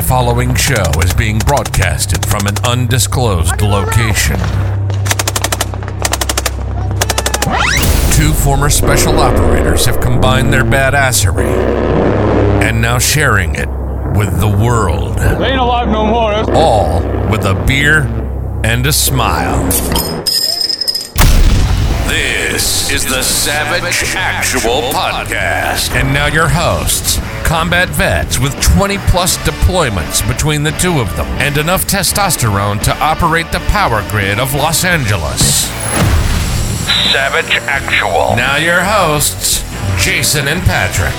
[0.00, 4.36] The following show is being broadcasted from an undisclosed location.
[8.16, 11.44] Two former special operators have combined their badassery
[12.62, 13.68] and now sharing it
[14.16, 15.18] with the world.
[15.18, 16.30] They ain't alive no more.
[16.32, 18.04] That's- All with a beer
[18.64, 19.64] and a smile.
[22.08, 25.94] This is the Savage Actual Podcast.
[25.94, 29.36] And now your hosts, combat vets with 20 plus
[29.70, 34.52] deployments between the two of them and enough testosterone to operate the power grid of
[34.52, 35.68] Los Angeles.
[37.12, 38.34] Savage Actual.
[38.34, 39.62] Now your hosts,
[39.96, 41.14] Jason and Patrick.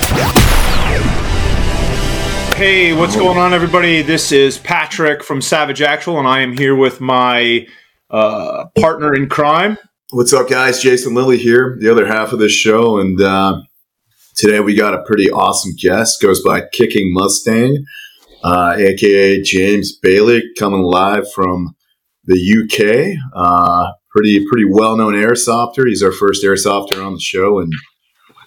[2.58, 4.02] Hey, what's going on, everybody?
[4.02, 7.66] This is Patrick from Savage Actual, and I am here with my
[8.10, 9.78] uh, partner in crime.
[10.10, 10.82] What's up, guys?
[10.82, 13.62] Jason Lilly here, the other half of this show, and uh,
[14.36, 16.22] today we got a pretty awesome guest.
[16.22, 17.86] Goes by Kicking Mustang,
[18.44, 21.76] uh, aka James Bailey, coming live from
[22.26, 23.18] the UK.
[23.36, 25.88] Uh, pretty pretty well known airsofter.
[25.88, 27.74] He's our first airsofter on the show, and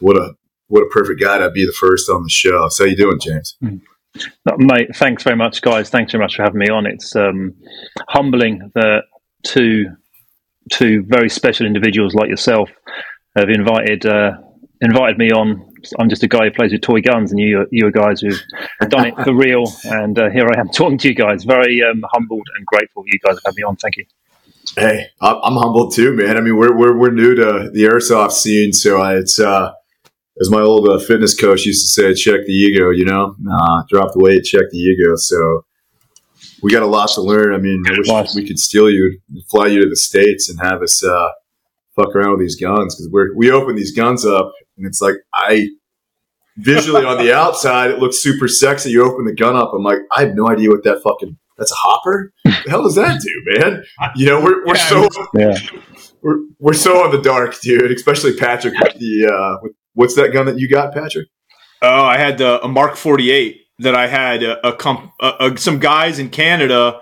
[0.01, 0.35] what a
[0.69, 2.69] what a perfect guy to be the first on the show.
[2.69, 3.57] So, how you doing, James?
[3.63, 5.91] No, Mate, thanks very much, guys.
[5.91, 6.87] Thanks very much for having me on.
[6.87, 7.55] It's um,
[8.09, 9.03] humbling that
[9.43, 9.87] two
[10.71, 12.71] two very special individuals like yourself
[13.37, 14.33] have invited uh,
[14.81, 15.74] invited me on.
[15.99, 18.41] I'm just a guy who plays with toy guns, and you you are guys who've
[18.89, 19.65] done it for real.
[19.85, 21.45] And uh, here I am talking to you guys.
[21.45, 23.77] Very um, humbled and grateful you guys have had me on.
[23.77, 24.07] Thank you.
[24.77, 26.37] Hey, I'm I'm humbled too, man.
[26.37, 29.73] I mean, we're we're, we're new to the airsoft scene, so I, it's uh,
[30.41, 32.91] as my old uh, fitness coach used to say, check the ego.
[32.91, 35.15] You know, uh, drop the weight, check the ego.
[35.17, 35.65] So
[36.63, 37.55] we got a lot to learn.
[37.55, 38.35] I mean, I wish Nice.
[38.35, 41.29] we could steal you, fly you to the states, and have us uh,
[41.95, 45.17] fuck around with these guns because we're we open these guns up, and it's like
[45.35, 45.69] I
[46.57, 48.91] visually on the outside it looks super sexy.
[48.91, 51.71] You open the gun up, I'm like, I have no idea what that fucking that's
[51.73, 52.33] a hopper.
[52.45, 53.85] the hell does that do, man?
[54.17, 55.57] You know, we're we're so Yeah.
[56.23, 57.91] we're we're so on the dark, dude.
[57.93, 61.29] Especially Patrick with the uh, with, what's that gun that you got, Patrick?
[61.83, 65.57] Oh, I had uh, a Mark 48 that I had a, a, comp, a, a
[65.59, 67.01] some guys in Canada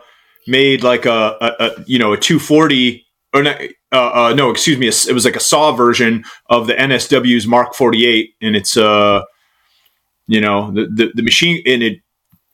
[0.48, 3.60] made like a, a, a you know a 240 or not,
[3.92, 7.74] uh, uh, no, excuse me, it was like a saw version of the NSW's Mark
[7.74, 9.22] 48, and it's uh
[10.26, 11.98] you know the, the the machine and it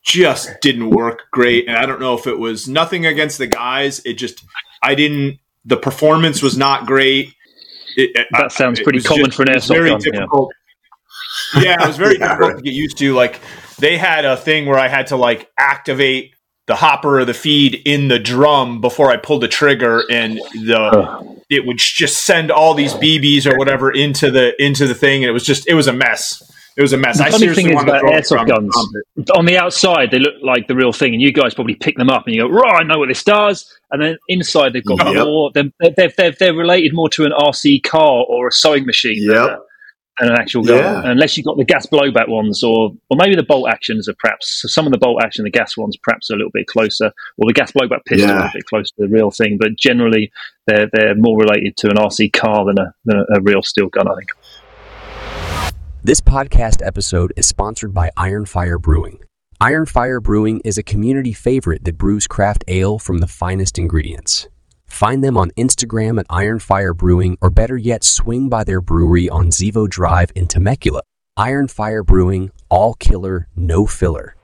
[0.05, 4.01] just didn't work great, and I don't know if it was nothing against the guys,
[4.05, 4.45] it just
[4.83, 7.35] I didn't the performance was not great.
[7.97, 10.27] It, it- That sounds it pretty common just- for an it airsoft very gun, yeah.
[11.63, 12.57] Yeah, it was very Yeah, difficult right.
[12.57, 13.15] to get used to.
[13.15, 13.41] Like
[13.79, 16.33] they had a thing where I had to like activate
[16.69, 21.39] the hopper or the feed in the drum before I pulled the trigger, and the
[21.51, 25.31] it would just send all these BBs or whatever into the into the thing, and
[25.31, 26.43] it was just it was a mess.
[26.77, 27.19] It was a mess.
[27.19, 29.31] The I funny seriously thing is wanted about airsoft guns.
[29.35, 32.09] On the outside, they look like the real thing, and you guys probably pick them
[32.09, 35.05] up and you go, "Right, I know what this does." And then inside, they've got
[35.13, 35.27] Yep.
[35.27, 35.51] more.
[35.55, 35.65] They're,
[35.97, 39.45] they're, they're, they're related more to an RC car or a sewing machine than, Yep.
[39.45, 39.59] a- than
[40.21, 40.79] an actual gun.
[40.79, 41.03] Yeah.
[41.11, 44.65] Unless you've got the gas blowback ones, or or maybe the bolt actions are perhaps
[44.67, 47.07] some of the bolt action, the gas ones perhaps are a little bit closer,
[47.37, 48.35] or the gas blowback pistol Yeah.
[48.35, 49.59] a little bit closer to the real thing.
[49.61, 50.31] But generally,
[50.67, 53.89] they're they're more related to an RC car than a than a, a real steel
[53.89, 54.09] gun.
[54.09, 55.73] I think.
[56.03, 59.19] This podcast episode is sponsored by Iron Fire Brewing.
[59.61, 64.47] Iron Fire Brewing is a community favorite that brews craft ale from the finest ingredients.
[64.89, 69.29] Find them on Instagram at Iron Fire Brewing, or better yet, swing by their brewery
[69.29, 71.03] on Zevo Drive in Temecula.
[71.37, 74.35] Iron Fire Brewing, all killer, no filler.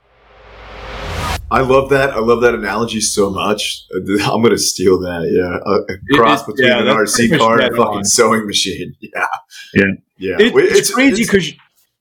[1.51, 2.11] I love that.
[2.11, 3.85] I love that analogy so much.
[3.93, 3.99] Uh,
[4.31, 5.29] I'm gonna steal that.
[5.29, 8.03] Yeah, a, a cross it- between yeah, an RC car and a fucking on.
[8.05, 8.95] sewing machine.
[9.01, 9.27] Yeah,
[9.73, 9.83] Yeah.
[10.17, 10.35] yeah.
[10.39, 11.51] It- Wait, it's, crazy because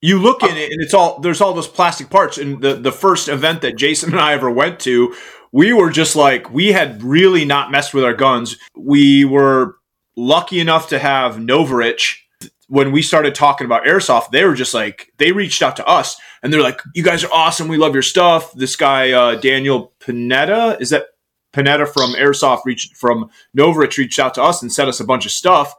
[0.01, 2.39] you look in it and it's all there's all those plastic parts.
[2.39, 5.15] And the the first event that Jason and I ever went to,
[5.55, 8.57] we were just like we had really not messed with our guns.
[8.77, 9.77] We were
[10.17, 12.17] lucky enough to have Novritsch.
[12.67, 16.17] When we started talking about airsoft, they were just like they reached out to us
[16.43, 17.69] and they're like, "You guys are awesome.
[17.69, 21.07] We love your stuff." This guy uh, Daniel Panetta is that
[21.53, 25.25] Panetta from Airsoft reached from Novritsch reached out to us and sent us a bunch
[25.25, 25.73] of stuff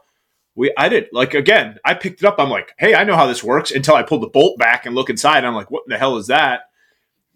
[0.54, 2.36] we I did like again, I picked it up.
[2.38, 4.94] I'm like, hey, I know how this works until I pulled the bolt back and
[4.94, 5.44] look inside.
[5.44, 6.62] I'm like, what the hell is that?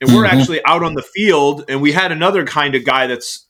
[0.00, 3.46] And we're actually out on the field, and we had another kind of guy that's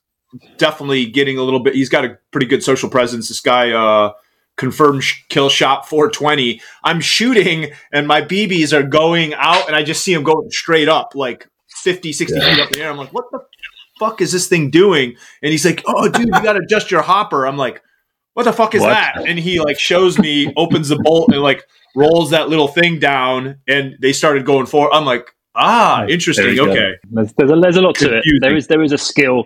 [0.58, 1.74] definitely getting a little bit.
[1.74, 3.28] He's got a pretty good social presence.
[3.28, 4.12] This guy, uh,
[4.56, 6.60] confirmed sh- kill shot 420.
[6.84, 10.88] I'm shooting, and my BBs are going out, and I just see him going straight
[10.88, 12.90] up, like 50, 60 feet up in the air.
[12.90, 13.40] I'm like, what the
[13.98, 15.14] fuck is this thing doing?
[15.42, 17.46] And he's like, oh, dude, you got to adjust your hopper.
[17.46, 17.82] I'm like,
[18.34, 18.90] what the fuck is What?
[18.90, 19.26] that?
[19.26, 21.64] And he like shows me, opens the bolt, and like
[21.96, 24.92] rolls that little thing down, and they started going forward.
[24.92, 26.58] I'm like, Ah, interesting.
[26.58, 28.24] Okay, there's, there's, a, there's a lot to it.
[28.40, 29.44] There is there is a skill.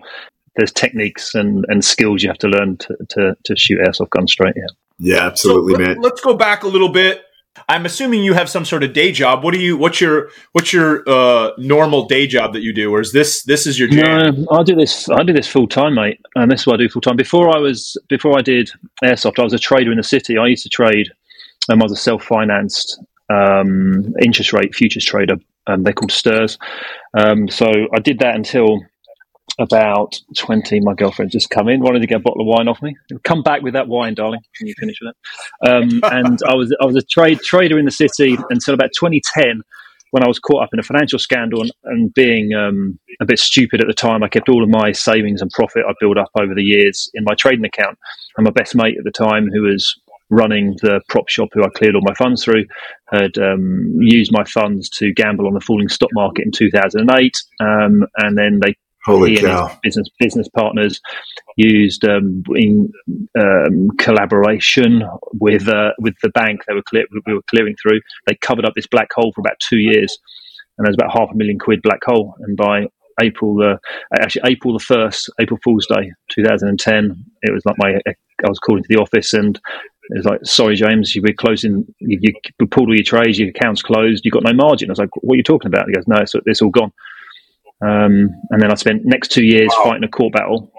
[0.55, 4.31] There's techniques and, and skills you have to learn to, to, to shoot airsoft guns
[4.31, 4.53] straight.
[4.55, 4.63] Yeah.
[4.97, 6.01] Yeah, absolutely, so man.
[6.01, 7.23] Let, us go back a little bit.
[7.69, 9.43] I'm assuming you have some sort of day job.
[9.43, 9.77] What do you?
[9.77, 13.65] What's your what's your uh, normal day job that you do, or is this this
[13.65, 14.43] is your jam?
[14.43, 15.09] No, I do this.
[15.09, 17.15] I do this full time, mate, and this is what I do full time.
[17.15, 18.71] Before I was before I did
[19.03, 20.37] airsoft, I was a trader in the city.
[20.37, 21.09] I used to trade.
[21.69, 25.35] Um, I was a self financed um, interest rate futures trader.
[25.67, 26.57] Um, they're called STIRS.
[27.17, 28.79] Um, so I did that until
[29.59, 32.81] about 20, my girlfriend just come in, wanted to get a bottle of wine off
[32.81, 32.95] me.
[33.23, 34.41] Come back with that wine, darling.
[34.55, 35.69] Can you finish with it?
[35.69, 39.61] Um, and I was I was a trade trader in the city until about 2010
[40.11, 43.39] when I was caught up in a financial scandal and, and being um, a bit
[43.39, 44.23] stupid at the time.
[44.23, 47.23] I kept all of my savings and profit I built up over the years in
[47.23, 47.97] my trading account.
[48.37, 49.93] And my best mate at the time, who was
[50.29, 52.65] running the prop shop, who I cleared all my funds through,
[53.21, 57.35] had um, used my funds to gamble on the falling stock market in 2008.
[57.59, 58.75] Um, and then they
[59.05, 59.77] Holy cow!
[59.83, 60.99] business business partners
[61.57, 62.91] used um, in
[63.39, 65.03] um, collaboration
[65.33, 68.01] with uh, with the bank they were clear, we were clearing through.
[68.25, 70.17] They covered up this black hole for about two years,
[70.77, 72.33] and there's about half a million quid black hole.
[72.39, 72.87] And by
[73.21, 73.77] April the
[74.19, 78.79] actually April the first, April Fool's Day, 2010, it was like my I was called
[78.79, 79.59] into the office and
[80.09, 83.81] it was like, sorry, James, you're closing, you, you pulled all your trades, your account's
[83.81, 84.89] closed, you've got no margin.
[84.89, 85.87] I was like, what are you talking about?
[85.87, 86.91] He goes, no, it's, it's all gone.
[87.81, 89.85] Um, and then I spent next two years wow.
[89.85, 90.71] fighting a court battle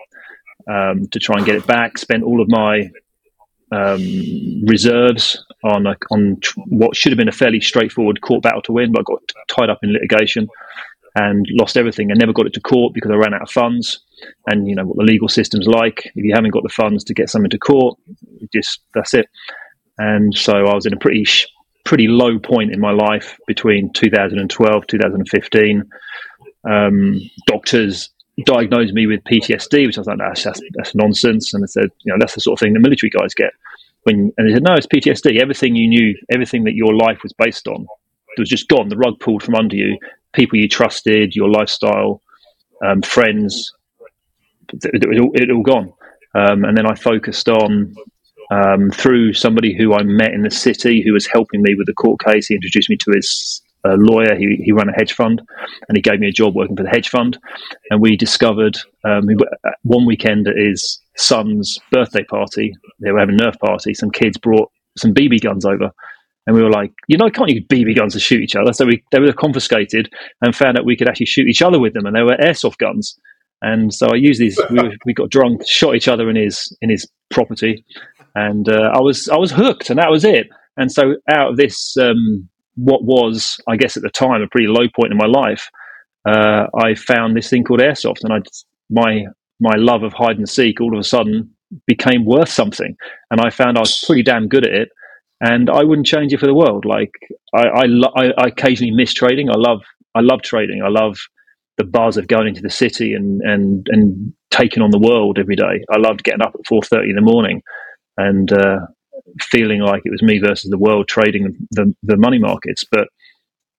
[0.71, 1.99] um, to try and get it back.
[1.99, 2.89] Spent all of my
[3.73, 8.63] um, reserves on a, on tr- what should have been a fairly straightforward court battle
[8.63, 10.49] to win, but I got tied up in litigation
[11.17, 12.11] and lost everything.
[12.11, 14.01] I never got it to court because I ran out of funds.
[14.47, 16.07] And you know what the legal system's like.
[16.15, 17.99] If you haven't got the funds to get something to court,
[18.53, 19.27] just that's it.
[19.99, 21.25] And so I was in a pretty
[21.85, 25.85] pretty low point in my life between 2012 2015
[26.69, 28.11] um, doctors
[28.45, 31.55] diagnosed me with PTSD, which I was like, that's, that's, that's nonsense.
[31.55, 33.53] And I said, you know, that's the sort of thing the military guys get.
[34.03, 35.41] When, and they said, no, it's PTSD.
[35.41, 37.87] Everything you knew, everything that your life was based on,
[38.37, 38.89] was just gone.
[38.89, 39.99] The rug pulled from under you.
[40.35, 42.21] People you trusted, your lifestyle,
[42.85, 43.73] um, friends,
[44.73, 45.93] it, it, all, it all gone.
[46.35, 47.95] Um, and then I focused on
[48.51, 51.95] um, through somebody who I met in the city who was helping me with the
[51.95, 52.47] court case.
[52.47, 54.35] He introduced me to his a lawyer.
[54.37, 55.43] He, he ran a hedge fund
[55.89, 57.39] and he gave me a job working for the hedge fund.
[57.91, 59.29] And we discovered um,
[59.83, 63.95] one weekend at his son's birthday party, they were having a Nerf party.
[63.95, 65.91] Some kids brought some BB guns over.
[66.47, 68.73] And we were like, you know, can't use BB guns to shoot each other.
[68.73, 71.93] So we, they were confiscated and found out we could actually shoot each other with
[71.93, 72.07] them.
[72.07, 73.19] And they were airsoft guns.
[73.63, 74.61] And so I used these.
[74.71, 77.85] We, we got drunk, shot each other in his in his property,
[78.35, 80.49] and uh, I was I was hooked, and that was it.
[80.77, 84.69] And so out of this um, what was, I guess, at the time a pretty
[84.69, 85.69] low point in my life,
[86.29, 88.39] uh, I found this thing called airsoft, and I
[88.91, 89.25] my
[89.61, 91.51] my love of hide and seek all of a sudden
[91.87, 92.97] became worth something,
[93.31, 94.89] and I found I was pretty damn good at it,
[95.41, 96.85] and I wouldn't change it for the world.
[96.85, 97.13] Like
[97.55, 99.51] I I, lo- I, I occasionally miss trading.
[99.51, 99.83] I love
[100.15, 100.83] I love trading.
[100.85, 101.17] I love
[101.79, 105.57] the buzz of going into the city and and and taking on the world every
[105.57, 105.85] day.
[105.91, 107.63] I loved getting up at four thirty in the morning
[108.17, 108.81] and uh,
[109.41, 112.85] feeling like it was me versus the world trading the, the money markets.
[112.91, 113.09] But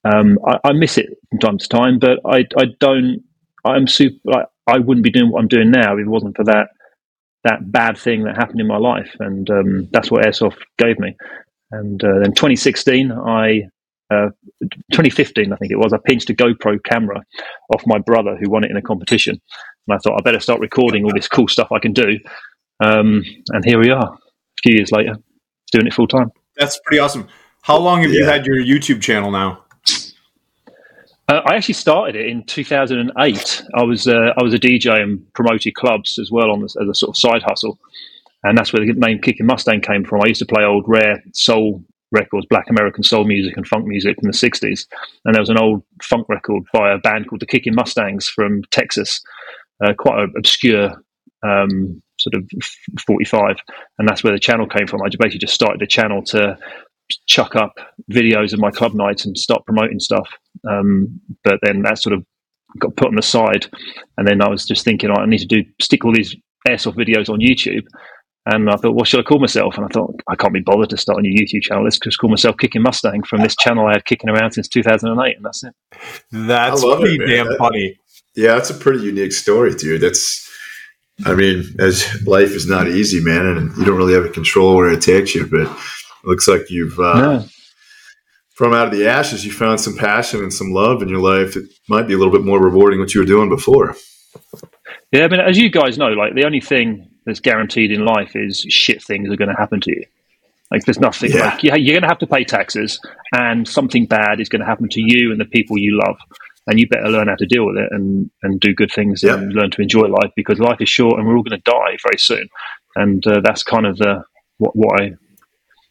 [0.03, 1.99] um, I, I, miss it from time to time.
[1.99, 3.23] But I, I don't.
[3.65, 4.17] I'm super.
[4.31, 6.67] I, I wouldn't be doing what I'm doing now if it wasn't for that
[7.43, 11.15] that bad thing that happened in my life, and um, that's what airsoft gave me.
[11.71, 13.63] And uh, then 2016, I
[14.09, 14.29] uh,
[14.91, 17.21] 2015, I think it was, I pinched a GoPro camera
[17.73, 19.39] off my brother who won it in a competition.
[19.87, 22.19] And I thought I better start recording all this cool stuff I can do.
[22.83, 25.15] Um, and here we are, a few years later
[25.71, 26.31] doing it full time.
[26.55, 27.27] That's pretty awesome.
[27.61, 28.21] How long have yeah.
[28.21, 29.63] you had your YouTube channel now?
[31.29, 33.63] Uh, I actually started it in 2008.
[33.75, 36.87] I was uh, I was a DJ and promoted clubs as well on this, as
[36.87, 37.77] a sort of side hustle,
[38.43, 40.21] and that's where the name Kicking Mustang came from.
[40.21, 44.15] I used to play old rare soul records, black American soul music and funk music
[44.19, 44.85] from the 60s,
[45.25, 48.61] and there was an old funk record by a band called the Kicking Mustangs from
[48.71, 49.21] Texas,
[49.83, 50.91] uh, quite an obscure
[51.45, 52.49] um, sort of
[53.05, 53.57] 45
[53.99, 55.01] and that's where the channel came from.
[55.01, 56.57] I basically just started the channel to
[57.27, 57.77] chuck up
[58.11, 60.27] videos of my club nights and start promoting stuff.
[60.69, 62.25] Um, but then that sort of
[62.79, 63.67] got put on the side.
[64.17, 66.35] And then i was just thinking oh, i need to do stick all these
[66.67, 67.85] airsoft videos on youtube
[68.53, 69.75] and I thought, what should I call myself?
[69.75, 71.83] And I thought, I can't be bothered to start a new YouTube channel.
[71.83, 75.35] Let's just call myself Kicking Mustang from this channel I had kicking around since 2008.
[75.35, 75.73] And that's it.
[76.31, 77.99] That's pretty it, damn funny.
[78.35, 80.01] Yeah, that's a pretty unique story, dude.
[80.01, 80.47] That's
[81.25, 84.75] I mean, as life is not easy, man, and you don't really have a control
[84.75, 85.47] where it takes you.
[85.47, 85.69] But it
[86.23, 87.43] looks like you've uh,
[88.53, 91.55] from out of the ashes, you found some passion and some love in your life.
[91.55, 93.95] It might be a little bit more rewarding what you were doing before.
[95.11, 98.31] Yeah, I mean, as you guys know, like the only thing that's guaranteed in life
[98.35, 100.03] is shit things are going to happen to you.
[100.71, 101.45] Like there's nothing Yeah.
[101.53, 102.99] like you're going to have to pay taxes,
[103.33, 106.17] and something bad is going to happen to you and the people you love,
[106.65, 109.35] and you better learn how to deal with it and and do good things Yeah.
[109.35, 111.97] and learn to enjoy life because life is short and we're all going to die
[112.03, 112.47] very soon,
[112.95, 114.23] and uh, that's kind of the
[114.57, 115.11] what what I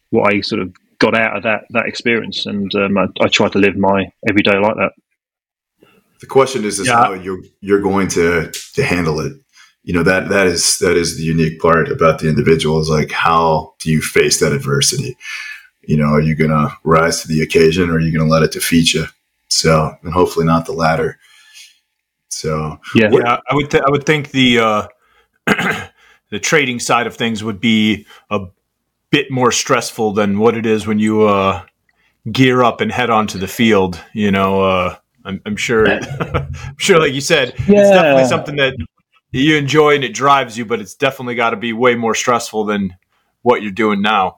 [0.09, 3.47] what I sort of got out of that that experience, and um, I, I try
[3.49, 4.91] to live my everyday like that.
[6.19, 6.95] The question is, is Yeah.
[7.03, 9.33] how you're you're going to to handle it.
[9.87, 13.09] You know that that is that is the unique part about the individual is like
[13.09, 15.17] how do you face that adversity?
[15.83, 18.29] You know, are you going to rise to the occasion, or are you going to
[18.29, 19.05] let it defeat you?
[19.47, 21.17] So, and hopefully not the latter.
[22.27, 24.87] So, Yeah, Yeah, I would th- I would think the uh,
[26.31, 28.41] the trading side of things would be a
[29.09, 31.63] bit more stressful than what it is when you uh,
[32.29, 33.97] gear up and head onto the field.
[34.11, 35.87] You know, uh, I'm, I'm sure,
[36.19, 38.75] I'm sure, like you said, it's definitely something that
[39.31, 42.65] you enjoy and it drives you, but it's definitely got to be way more stressful
[42.65, 42.95] than
[43.41, 44.37] what you're doing now.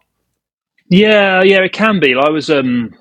[0.90, 2.16] Yeah, yeah, it can be.
[2.16, 2.96] I was um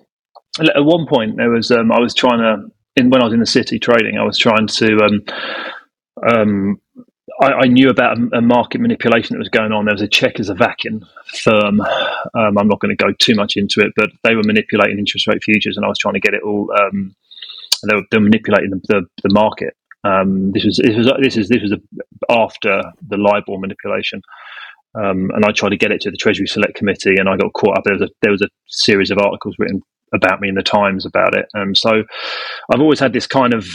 [0.60, 3.40] at one point there was um I was trying to in when I was in
[3.40, 5.24] the city trading, I was trying to um
[6.28, 6.80] um
[7.40, 9.84] I, I knew about a, a market manipulation that was going on.
[9.84, 11.06] There was a Czechoslovakian
[11.42, 11.80] firm.
[11.80, 15.26] Um, I'm not going to go too much into it, but they were manipulating interest
[15.26, 16.70] rate futures, and I was trying to get it all.
[16.72, 17.14] Um,
[17.88, 19.76] they, were, they were manipulating the, the, the market.
[20.04, 21.74] Um, this was this was this is this was
[22.30, 24.22] after the LIBOR manipulation,
[24.94, 27.52] um, and I tried to get it to the Treasury Select Committee, and I got
[27.52, 27.84] caught up.
[27.84, 29.82] There was a there was a series of articles written
[30.14, 31.46] about me in the Times about it.
[31.54, 32.02] Um, so
[32.72, 33.66] I've always had this kind of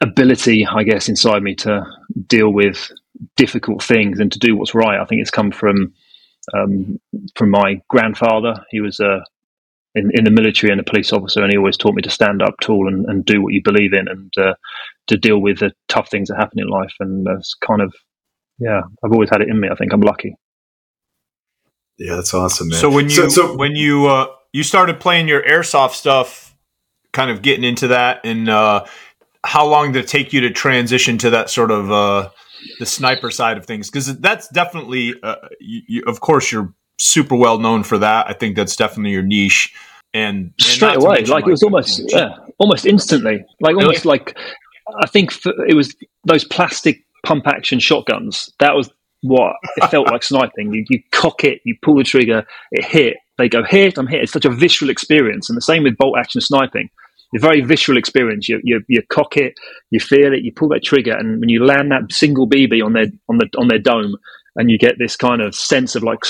[0.00, 1.84] ability, I guess, inside me to
[2.26, 2.90] deal with
[3.36, 5.00] difficult things and to do what's right.
[5.00, 5.92] I think it's come from
[6.54, 6.98] um,
[7.36, 8.54] from my grandfather.
[8.70, 9.24] He was a
[9.94, 12.42] in, in the military and a police officer, and he always taught me to stand
[12.42, 14.54] up tall and, and do what you believe in, and uh,
[15.10, 16.94] to deal with the tough things that happen in life.
[17.00, 17.94] And that's kind of
[18.58, 19.68] yeah, I've always had it in me.
[19.70, 20.36] I think I'm lucky.
[21.98, 22.78] yeah, that's awesome, man.
[22.78, 26.56] So when you so, so when you uh, you started playing your airsoft stuff,
[27.12, 28.84] kind of getting into that, and uh,
[29.44, 32.30] how long did it take you to transition to that sort of uh,
[32.78, 33.90] the sniper side of things?
[33.90, 38.28] Because that's definitely, uh, you, you, of course, you're super well known for that.
[38.28, 39.72] I think that's definitely your niche.
[40.12, 41.14] And, and straight away.
[41.16, 43.44] mention, Like, it was almost, yeah, almost instantly.
[43.60, 44.36] Like almost like
[45.02, 45.94] I think f it was
[46.24, 48.50] those plastic pump action shotguns.
[48.60, 48.90] That was
[49.22, 50.72] what it felt like sniping.
[50.72, 53.16] You, you cock it, you pull the trigger, it hit.
[53.38, 54.22] They go hit, I'm hit.
[54.22, 56.88] It's such a visceral experience, and the same with bolt action sniping.
[57.32, 58.48] It's a very visceral experience.
[58.48, 59.54] You, you you cock it,
[59.90, 62.92] you feel it, you pull that trigger, and when you land that single BB on
[62.92, 64.16] their on the on their dome,
[64.56, 66.20] and you get this kind of sense of like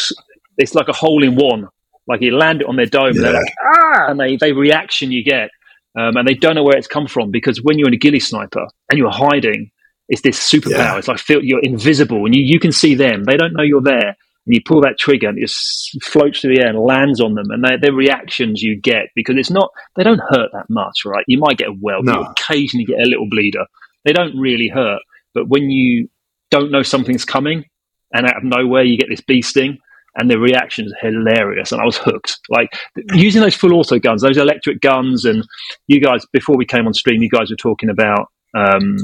[0.58, 1.68] it's like a hole in one.
[2.06, 5.10] Like you land it on their dome, and they're like ah, and they they reaction
[5.10, 5.50] you get,
[5.98, 8.20] um, and they don't know where it's come from because when you're in a ghillie
[8.20, 9.70] sniper and you're hiding,
[10.08, 10.70] it's this superpower.
[10.70, 10.98] Yeah.
[10.98, 13.24] It's like feel you're invisible and you, you can see them.
[13.24, 14.16] They don't know you're there.
[14.46, 17.34] And you pull that trigger and it just floats through the air and lands on
[17.34, 17.50] them.
[17.50, 21.24] And they, their reactions you get because it's not, they don't hurt that much, right?
[21.28, 22.20] You might get a welt, No.
[22.20, 23.66] you occasionally get a little bleeder.
[24.04, 25.02] They don't really hurt.
[25.34, 26.08] But when you
[26.50, 27.64] don't know something's coming
[28.12, 29.78] and out of nowhere you get this bee sting
[30.16, 31.72] and the reaction is hilarious.
[31.72, 32.38] And I was hooked.
[32.48, 32.70] Like
[33.14, 35.24] using those full auto guns, those electric guns.
[35.24, 35.44] And
[35.86, 38.96] you guys, before we came on stream, you guys were talking about um,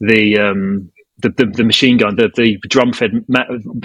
[0.00, 3.44] the, um, the, the, the machine gun, the, the drum fed ma-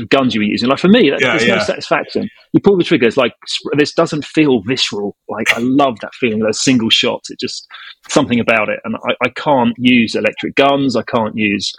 [0.10, 0.70] guns you were using.
[0.70, 1.56] Like for me, that, Yeah, there's yeah.
[1.56, 2.30] no satisfaction.
[2.54, 3.34] You pull the trigger, it's like
[3.78, 5.16] this doesn't feel visceral.
[5.28, 7.30] Like I love that feeling, of those single shots.
[7.30, 7.68] It just
[8.10, 8.80] something about it.
[8.86, 10.96] And I, I can't use electric guns.
[10.96, 11.74] I can't use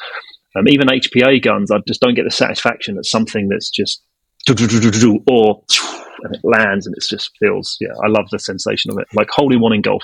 [0.56, 1.70] um, even HPA guns.
[1.70, 4.02] I just don't get the satisfaction that something that's just
[5.26, 5.62] or
[6.25, 7.76] and it lands and it just feels.
[7.81, 9.07] Yeah, I love the sensation of it.
[9.14, 10.02] Like holding one in golf.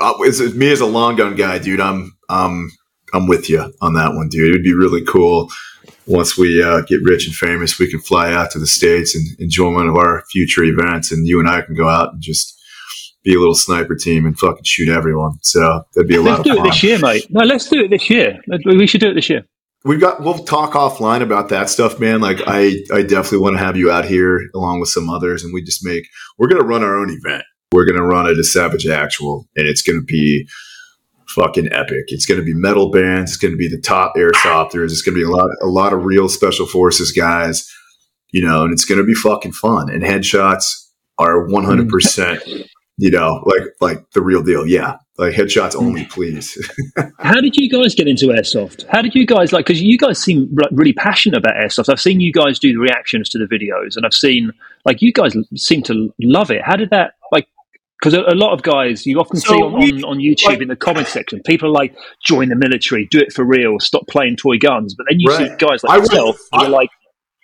[0.00, 2.70] uh, as me as a long gun guy, dude, I'm um
[3.14, 4.50] I'm with you on that one, dude.
[4.50, 5.50] It'd be really cool
[6.06, 7.78] once we uh, get rich and famous.
[7.78, 11.26] We can fly out to the states and enjoy one of our future events, and
[11.26, 12.54] you and I can go out and just
[13.24, 15.38] be a little sniper team and fucking shoot everyone.
[15.42, 16.56] So that'd be a lot of fun.
[16.56, 17.26] Let's do it this year, mate.
[17.30, 18.38] No, let's do it this year.
[18.64, 19.44] We should do it this year.
[19.84, 22.20] We've got we'll talk offline about that stuff, man.
[22.20, 25.54] Like I I definitely want to have you out here along with some others, and
[25.54, 27.44] we just make we're gonna run our own event.
[27.72, 30.48] We're gonna run it as Savage Actual, and it's gonna be
[31.28, 32.04] fucking epic.
[32.08, 33.30] It's gonna be metal bands.
[33.30, 34.86] It's gonna be the top airsofters.
[34.86, 37.72] It's gonna be a lot a lot of real special forces guys,
[38.32, 39.90] you know, and it's gonna be fucking fun.
[39.90, 40.64] And headshots
[41.18, 42.42] are one hundred percent,
[42.98, 44.66] you know, like like the real deal.
[44.66, 45.86] Yeah, like headshots hmm.
[45.86, 46.58] only, please.
[47.18, 48.86] How did you guys get into airsoft?
[48.88, 49.66] How did you guys like?
[49.66, 51.88] Because you guys seem like, really passionate about airsoft.
[51.88, 54.50] I've seen you guys do the reactions to the videos, and I've seen
[54.84, 56.60] like you guys seem to love it.
[56.62, 57.46] How did that like?
[58.00, 60.46] because a, a, lot of guys you often so see on, we, on, on, YouTube
[60.46, 63.80] like, in the comment section, people are like, join the military, do it for real,
[63.80, 64.94] stop playing toy guns.
[64.94, 65.48] But then you right.
[65.48, 66.90] see guys like I yourself, was, I, you're like,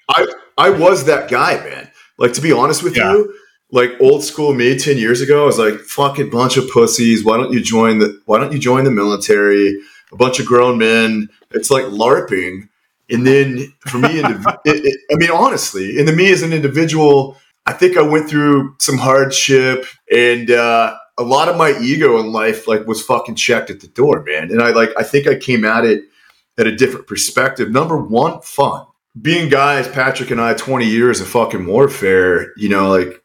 [0.08, 0.26] I,
[0.58, 1.90] I was that guy, man.
[2.18, 3.12] Like, to be honest with yeah.
[3.12, 3.34] you,
[3.75, 7.25] like old school me 10 years ago, I was like, fucking bunch of pussies.
[7.25, 9.76] Why don't you join the, why don't you join the military?
[10.12, 11.28] A bunch of grown men.
[11.50, 12.69] It's like LARPing.
[13.11, 17.37] And then for me, it, it, I mean, honestly, and to me as an individual,
[17.66, 22.31] I think I went through some hardship and uh, a lot of my ego in
[22.31, 24.52] life like was fucking checked at the door, man.
[24.52, 26.04] And I like I think I came at it
[26.59, 27.73] at a different perspective.
[27.73, 28.87] Number one, fun.
[29.21, 33.24] Being guys, Patrick and I, 20 years of fucking warfare, you know, like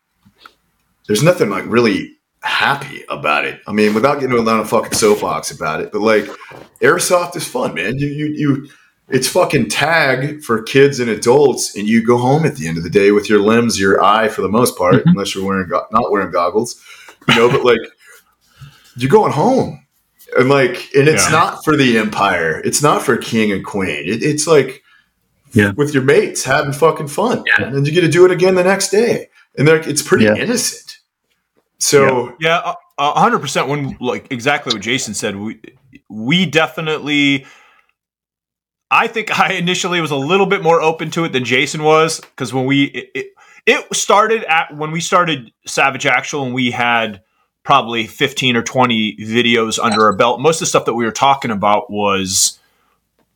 [1.10, 3.60] there's nothing like really happy about it.
[3.66, 6.26] I mean, without getting on a fucking soapbox about it, but like
[6.82, 7.98] airsoft is fun, man.
[7.98, 8.70] You you you
[9.10, 12.84] it's fucking tag for kids and adults, and you go home at the end of
[12.84, 15.10] the day with your limbs, your eye for the most part, mm-hmm.
[15.10, 16.80] unless you're wearing go- not wearing goggles,
[17.28, 17.50] you know.
[17.50, 17.80] but like,
[18.96, 19.84] you're going home,
[20.38, 21.32] and like, and it's yeah.
[21.32, 22.62] not for the empire.
[22.64, 24.04] It's not for king and queen.
[24.06, 24.84] It, it's like,
[25.54, 25.72] yeah.
[25.72, 27.64] with your mates having fucking fun, yeah.
[27.66, 30.28] and then you get to do it again the next day, and like, it's pretty
[30.28, 30.99] innocent.
[31.80, 33.68] So yeah, hundred percent.
[33.68, 35.62] When like exactly what Jason said, we
[36.10, 37.46] we definitely
[38.92, 42.20] I think I initially was a little bit more open to it than Jason was
[42.20, 43.28] because when we it, it,
[43.66, 47.22] it, started at when we started Savage Actual and we had
[47.64, 50.40] probably 15 or 20 videos under our belt.
[50.40, 52.58] Most of the stuff that we were talking about was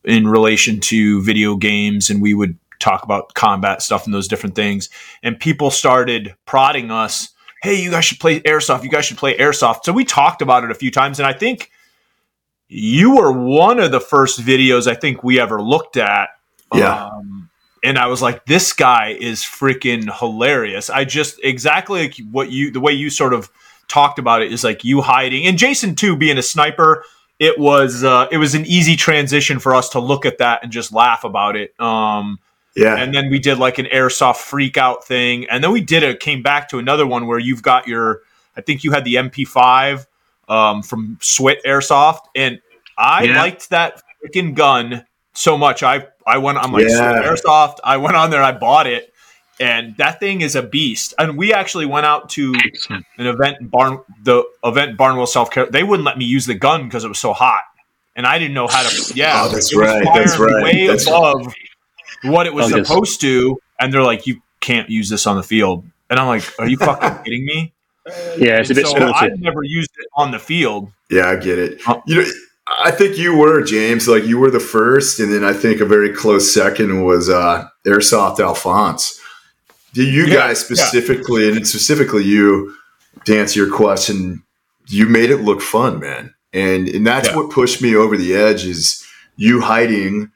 [0.02, 4.56] in relation to video games and we would talk about combat stuff and those different
[4.56, 4.88] things.
[5.22, 7.28] And people started prodding us,
[7.62, 8.82] "Hey, you guys should play airsoft.
[8.82, 11.32] You guys should play airsoft." So we talked about it a few times and I
[11.32, 11.70] think
[12.68, 16.30] you were one of the first videos I think we ever looked at.
[16.72, 17.06] Yeah.
[17.06, 17.50] Um,
[17.84, 20.88] and I was like, this guy is freaking hilarious.
[20.90, 23.50] I just exactly like what you, the way you sort of
[23.88, 27.04] talked about it is like you hiding and Jason too, being a sniper.
[27.38, 30.72] It was, uh, it was an easy transition for us to look at that and
[30.72, 31.78] just laugh about it.
[31.80, 32.38] Um,
[32.76, 32.96] yeah.
[32.96, 35.46] And then we did like an airsoft freak out thing.
[35.50, 38.22] And then we did it, came back to another one where you've got your,
[38.56, 40.06] I think you had the MP5
[40.48, 42.20] um, from Swit Airsoft.
[42.34, 42.60] And
[42.98, 43.40] I yeah.
[43.40, 45.82] liked that freaking gun so much.
[45.82, 47.22] I I went on my yeah.
[47.24, 47.78] airsoft.
[47.84, 48.42] I went on there.
[48.42, 49.12] I bought it,
[49.60, 51.14] and that thing is a beast.
[51.18, 52.54] And we actually went out to
[52.90, 55.72] an event in Barn, the event Barnwell, South Carolina.
[55.72, 57.62] They wouldn't let me use the gun because it was so hot,
[58.16, 59.14] and I didn't know how to.
[59.14, 60.04] Yeah, oh, that's right.
[60.14, 60.64] That's right.
[60.64, 61.54] Way that's above right.
[62.24, 65.42] What it was oh, supposed to, and they're like, "You can't use this on the
[65.42, 67.72] field." And I'm like, "Are you fucking kidding me?"
[68.36, 68.86] Yeah, it's and a bit.
[68.86, 70.90] So I've never used it on the field.
[71.10, 71.80] Yeah, I get it.
[72.06, 72.30] You know
[72.66, 74.08] I think you were James.
[74.08, 77.68] Like you were the first, and then I think a very close second was uh,
[77.86, 79.20] Airsoft Alphonse.
[79.92, 81.56] Do you yeah, guys specifically, yeah.
[81.56, 82.74] and specifically you,
[83.26, 84.42] to answer your question,
[84.88, 87.36] you made it look fun, man, and and that's yeah.
[87.36, 88.64] what pushed me over the edge.
[88.64, 89.06] Is
[89.36, 90.32] you hiding,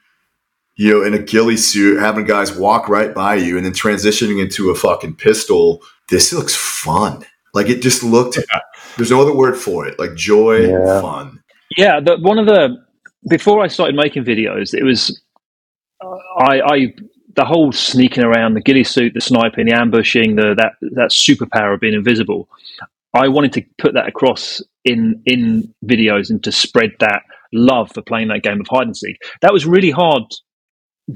[0.79, 4.41] you know, in a ghillie suit, having guys walk right by you, and then transitioning
[4.41, 5.83] into a fucking pistol.
[6.09, 7.27] This looks fun.
[7.53, 8.39] Like it just looked.
[8.97, 9.99] There's no other word for it.
[9.99, 10.69] Like joy,
[11.01, 11.43] fun.
[11.77, 12.77] Yeah, the, one of the
[13.29, 15.21] before I started making videos, it was
[16.01, 16.95] uh, I, I
[17.35, 21.75] the whole sneaking around, the ghillie suit, the sniping, the ambushing, the that that superpower
[21.75, 22.49] of being invisible.
[23.15, 28.03] I wanted to put that across in in videos and to spread that love for
[28.03, 29.17] playing that game of hide and seek.
[29.43, 30.23] That was really hard.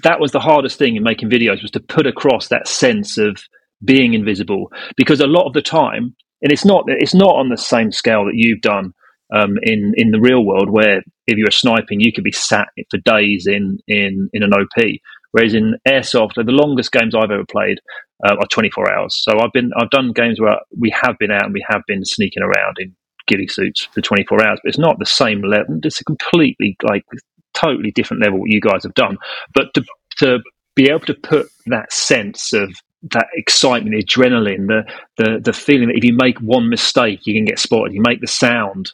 [0.02, 3.36] That was the hardest thing in making videos was to put across that sense of
[3.84, 7.56] being invisible because a lot of the time, and it's not it's not on the
[7.56, 8.92] same scale that you've done
[9.34, 12.98] um, in in the real world, where if you're sniping, you could be sat for
[12.98, 14.84] days in in in an OP.
[15.32, 17.78] Whereas in airsoft, the longest games I've ever played
[18.26, 19.22] uh, are 24 hours.
[19.22, 22.04] So I've been I've done games where we have been out and we have been
[22.04, 22.94] sneaking around in
[23.26, 25.78] ghillie suits for 24 hours, but it's not the same level.
[25.82, 27.04] It's a completely like
[27.54, 29.18] totally different level what you guys have done.
[29.54, 29.84] But to
[30.18, 30.38] to
[30.74, 32.74] be able to put that sense of
[33.10, 34.84] that excitement, the adrenaline, the
[35.16, 37.94] the the feeling that if you make one mistake, you can get spotted.
[37.94, 38.92] You make the sound,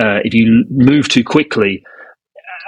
[0.00, 1.84] uh, if you move too quickly,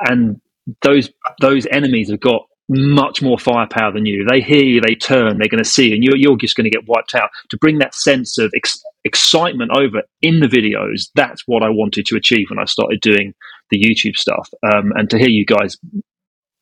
[0.02, 0.40] and
[0.82, 4.24] those those enemies have got much more firepower than you.
[4.24, 6.70] They hear you, they turn, they're going to see, and you're, you're just going to
[6.70, 7.30] get wiped out.
[7.50, 12.06] To bring that sense of ex- excitement over in the videos, that's what I wanted
[12.06, 13.34] to achieve when I started doing
[13.70, 14.48] the YouTube stuff.
[14.62, 15.76] Um, and to hear you guys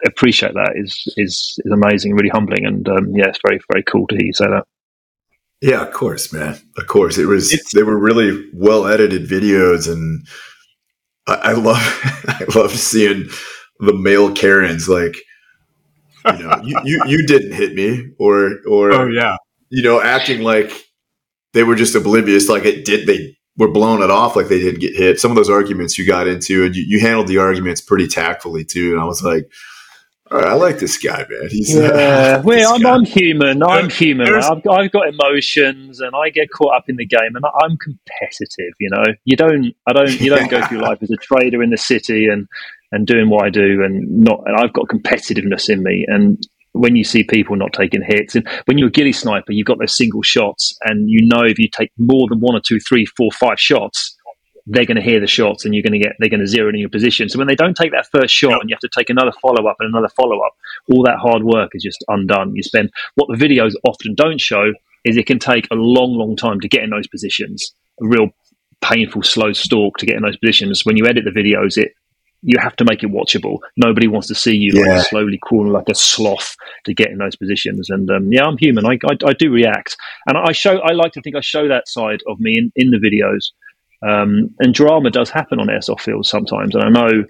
[0.07, 4.07] appreciate that is is is amazing, really humbling, and um, yeah, it's very very cool
[4.09, 4.65] to hear you say that.
[5.61, 6.57] Yeah, of course, man.
[6.77, 7.53] Of course, it was.
[7.53, 10.27] It's, they were really well edited videos, and
[11.27, 11.77] I, I love
[12.29, 13.29] I love seeing
[13.81, 15.17] the male Karens like
[16.37, 19.37] you know you, you you didn't hit me or or oh yeah
[19.71, 20.73] you know acting like
[21.53, 24.81] they were just oblivious like it did they were blowing it off like they didn't
[24.81, 25.21] get hit.
[25.21, 28.65] Some of those arguments you got into, and you, you handled the arguments pretty tactfully
[28.65, 28.93] too.
[28.93, 29.51] And I was like,
[30.31, 31.49] all right, I like this guy, man.
[31.51, 31.83] He's Yeah,
[32.39, 32.87] uh, well, I'm.
[32.87, 33.63] I'm human.
[33.63, 34.33] I'm human.
[34.33, 38.75] I've, I've got emotions, and I get caught up in the game, and I'm competitive.
[38.79, 39.75] You know, you don't.
[39.87, 40.21] I don't.
[40.21, 42.47] You don't go through life as a trader in the city and
[42.93, 44.43] and doing what I do, and not.
[44.47, 48.47] And I've got competitiveness in me, and when you see people not taking hits, and
[48.67, 51.69] when you're a ghillie sniper, you've got those single shots, and you know if you
[51.69, 54.17] take more than one or two, three, four, five shots,
[54.69, 56.69] they're going to hear the shots and you're going to get they're going to zero
[56.69, 57.29] in your position.
[57.29, 59.67] So when they don't take that first shot and you have to take another follow
[59.67, 60.53] up and another follow up,
[60.93, 62.55] all that hard work is just undone.
[62.55, 64.73] You spend what the videos often don't show
[65.05, 67.73] is it can take a long, long time to get in those positions.
[68.03, 68.29] A real
[68.83, 70.85] painful, slow stalk to get in those positions.
[70.85, 71.93] When you edit the videos, it
[72.43, 73.59] you have to make it watchable.
[73.77, 74.99] Nobody wants to see you Yeah.
[74.99, 77.91] like slowly crawling like a sloth to get in those positions.
[77.91, 78.87] And um, yeah, I'm human.
[78.87, 79.97] I, I, I do react,
[80.27, 80.79] and I show.
[80.79, 83.51] I like to think I show that side of me in, in the videos.
[84.09, 87.25] Um, and drama does happen on airsoft fields sometimes, and I know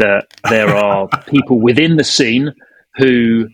[0.00, 2.52] that there are people within the scene
[2.96, 3.46] who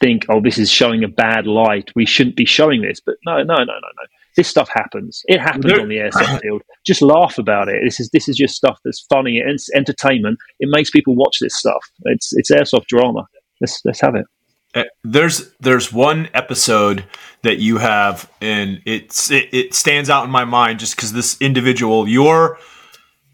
[0.00, 1.90] think, "Oh, this is showing a bad light.
[1.96, 4.04] We shouldn't be showing this." But no, no, no, no, no.
[4.36, 5.22] This stuff happens.
[5.26, 6.62] It happens on the airsoft field.
[6.86, 7.82] Just laugh about it.
[7.84, 9.42] This is this is just stuff that's funny.
[9.44, 10.38] It's entertainment.
[10.60, 11.82] It makes people watch this stuff.
[12.04, 13.26] It's it's airsoft drama.
[13.60, 14.26] Let's let's have it.
[14.72, 17.04] Uh, there's there's one episode
[17.42, 21.36] that you have and it's it, it stands out in my mind just because this
[21.40, 22.56] individual you're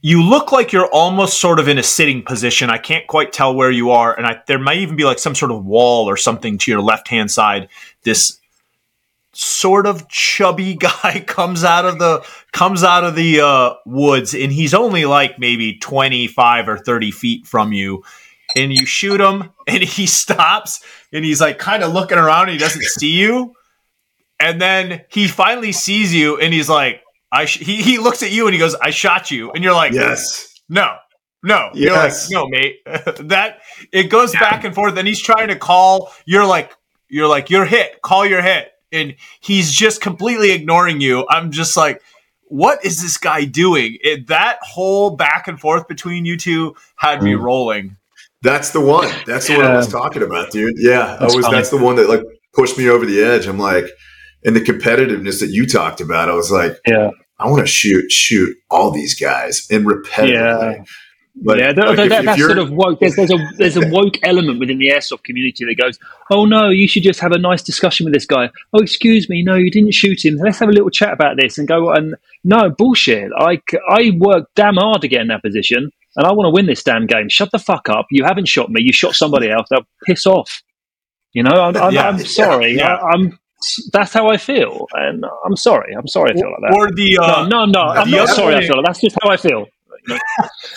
[0.00, 3.54] you look like you're almost sort of in a sitting position i can't quite tell
[3.54, 6.16] where you are and I, there might even be like some sort of wall or
[6.16, 7.68] something to your left hand side
[8.02, 8.38] this
[9.36, 14.52] sort of chubby guy comes out of the comes out of the uh, woods and
[14.52, 18.02] he's only like maybe 25 or 30 feet from you.
[18.54, 22.52] And you shoot him and he stops and he's like kind of looking around and
[22.52, 23.54] he doesn't see you.
[24.40, 28.30] And then he finally sees you and he's like i sh-, he, he looks at
[28.30, 29.50] you and he goes i shot you.
[29.52, 30.60] And you're like yes.
[30.68, 30.96] no
[31.42, 31.70] no.
[31.74, 32.28] You're Yes.
[32.30, 32.76] like no mate.
[33.28, 33.58] That
[33.92, 36.12] it goes back and forth and he's trying to call.
[36.24, 36.72] You're like
[37.08, 38.00] you're like you're hit.
[38.02, 42.02] Call your hit and he's just completely ignoring you i'm just like
[42.48, 47.22] what is this guy doing it, that whole back and forth between you two had
[47.22, 47.42] me Mm.
[47.42, 47.96] rolling
[48.42, 49.08] That's the one.
[49.26, 50.74] That's the one I was talking about, dude.
[50.78, 51.44] Yeah, That's I was.
[51.46, 51.56] funny.
[51.56, 52.22] That's the one that like
[52.54, 53.46] pushed me over the edge.
[53.48, 53.86] I'm like,
[54.44, 57.10] and the competitiveness that you talked about, I was like, Yeah.
[57.40, 60.76] I want to shoot shoot all these guys and repetitively.
[60.76, 60.84] Yeah.
[61.38, 62.98] But yeah, that, like, that, if- if that's sort of woke.
[62.98, 65.98] There's, there's a there's a woke element within the airsoft community that goes,
[66.30, 69.42] "Oh no, you should just have a nice discussion with this guy." Oh, excuse me,
[69.42, 70.36] no, you didn't shoot him.
[70.36, 71.90] Let's have a little chat about this and go.
[71.92, 73.30] And no bullshit.
[73.36, 76.64] I I worked damn hard to get in that position, and I want to win
[76.66, 77.28] this damn game.
[77.28, 78.06] Shut the fuck up.
[78.10, 78.80] You haven't shot me.
[78.82, 79.66] You shot somebody else.
[79.70, 80.62] Now piss off.
[81.34, 82.08] You know, I'm, I'm, Yeah.
[82.08, 82.76] I'm sorry.
[82.76, 82.94] Yeah.
[82.94, 83.38] I, I'm.
[83.92, 85.94] That's how I feel, and I'm sorry.
[85.94, 86.76] I'm sorry I feel like that.
[86.78, 87.80] or the uh, no, no, no.
[87.80, 88.54] I'm not sorry.
[88.54, 89.66] I feel like that's just how I feel.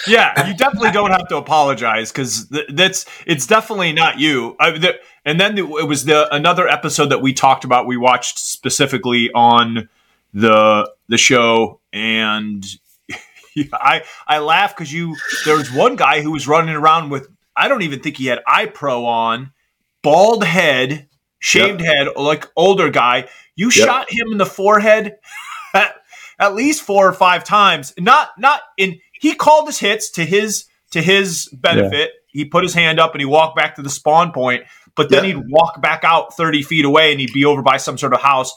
[0.08, 4.56] Yeah, you definitely don't have to apologize because th- that's it's definitely not you.
[4.60, 7.88] I, the, and then the, it was the another episode that we talked about.
[7.88, 9.90] We watched specifically on
[10.34, 12.66] the the show, and
[13.74, 15.16] I I laugh because you
[15.46, 18.40] there was one guy who was running around with I don't even think he had
[18.48, 19.52] eye pro on,
[20.02, 21.08] bald head,
[21.40, 23.28] shaved head, like older guy.
[23.56, 23.86] You Yep.
[23.86, 25.18] shot him in the forehead
[25.74, 25.96] at,
[26.40, 27.94] at least four or five times.
[28.00, 32.12] Not not in he called his hits to his to his benefit.
[32.28, 34.64] He put his hand up and he walked back to the spawn point,
[34.96, 35.36] but then Yeah.
[35.36, 38.22] he'd walk back out 30 feet away and he'd be over by some sort of
[38.22, 38.54] house.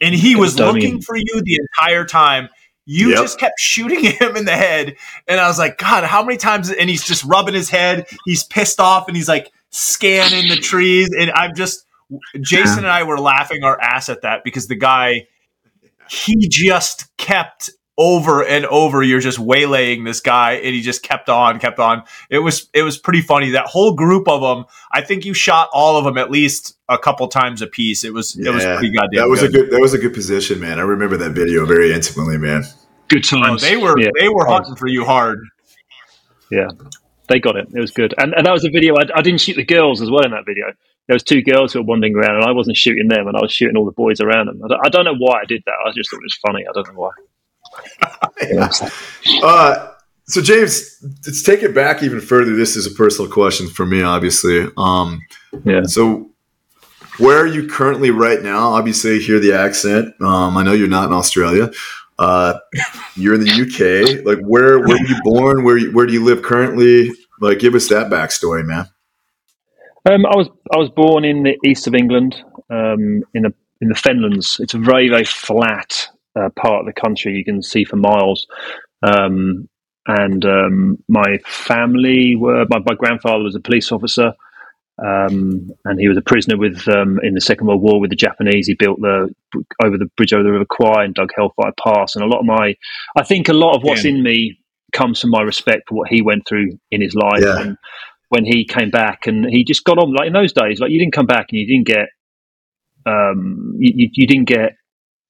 [0.00, 0.80] And he was Dummy.
[0.80, 2.48] looking for you the entire time.
[2.86, 3.18] You Yep.
[3.18, 4.96] just kept shooting him in the head.
[5.26, 6.70] And I was like, God, how many times?
[6.70, 8.06] And he's just rubbing his head.
[8.24, 11.10] He's pissed off and he's like scanning the trees.
[11.18, 11.84] And I'm just,
[12.40, 15.26] Jason and I were laughing our ass at that because the guy,
[16.08, 19.02] he just kept over and over.
[19.02, 22.04] You're just waylaying this guy, and he just kept on, kept on.
[22.30, 23.50] It was it was pretty funny.
[23.50, 24.64] That whole group of them.
[24.92, 28.04] I think you shot all of them at least a couple times a piece.
[28.04, 29.20] It was it was pretty goddamn.
[29.20, 29.50] that was good.
[29.50, 29.70] a good.
[29.72, 30.78] That was a good position, man.
[30.78, 32.62] I remember that video very intimately, man.
[33.08, 33.62] Good Oh, times.
[33.62, 34.10] they were Yeah.
[34.20, 35.40] they were hunting for you hard.
[36.50, 36.68] Yeah,
[37.28, 37.68] they got it.
[37.74, 38.94] It was good, and, and that was a video.
[38.94, 40.66] I, I didn't shoot the girls as well in that video.
[41.08, 43.40] There was two girls who were wandering around, and I wasn't shooting them, and I
[43.40, 44.60] was shooting all the boys around them.
[44.64, 45.74] I don't, I don't know why I did that.
[45.86, 46.64] I just thought it was funny.
[46.68, 47.10] I don't know why.
[48.50, 48.68] Yeah.
[49.42, 49.92] Uh,
[50.24, 52.54] so James, let's take it back even further.
[52.54, 54.68] This is a personal question for me, obviously.
[54.76, 55.20] Um,
[55.64, 55.82] Yeah.
[55.84, 56.30] So,
[57.18, 58.74] where are you currently right now?
[58.74, 60.14] Obviously, hear the accent.
[60.20, 61.70] Um, I know you're not in Australia.
[62.18, 62.54] Uh,
[63.16, 64.24] you're in the UK.
[64.24, 65.64] Like, where where were you born?
[65.64, 67.10] Where where do you live currently?
[67.40, 68.86] Like, give us that backstory, man.
[70.08, 72.36] Um, I was I was born in the east of England,
[72.70, 74.60] um, in the in the Fenlands.
[74.60, 78.46] It's a very very flat uh, part of the country you can see for miles.
[79.02, 79.68] Um,
[80.06, 84.32] and um, my family were my, my, grandfather was a police officer,
[85.04, 88.16] um, and he was a prisoner with um, in the Second World War with the
[88.16, 88.66] Japanese.
[88.66, 89.34] He built the
[89.84, 92.16] over the bridge over the River Kwai and dug Hellfire Pass.
[92.16, 92.74] And a lot of my,
[93.16, 94.12] I think a lot of what's yeah.
[94.12, 94.58] in me
[94.92, 97.42] comes from my respect for what he went through in his life.
[97.42, 97.60] Yeah.
[97.60, 97.76] And
[98.30, 100.98] when he came back, and he just got on like in those days, like you
[100.98, 102.08] didn't come back and you didn't get,
[103.06, 104.72] um, you, you didn't get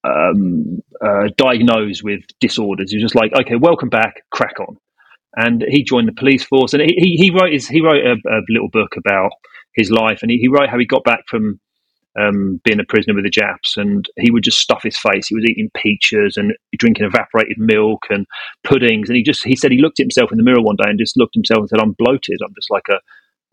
[0.05, 2.91] um, uh, diagnosed with disorders.
[2.91, 4.77] He was just like, okay, welcome back, crack on.
[5.37, 8.41] And he joined the police force, and he, he wrote his, he wrote a, a
[8.49, 9.31] little book about
[9.75, 11.61] his life, and he, he wrote how he got back from
[12.19, 15.29] um, being a prisoner with the Japs, and he would just stuff his face.
[15.29, 18.27] He was eating peaches and drinking evaporated milk and
[18.65, 20.89] puddings, and he just he said he looked at himself in the mirror one day
[20.89, 22.39] and just looked at himself and said, "I'm bloated.
[22.43, 22.99] I'm just like a,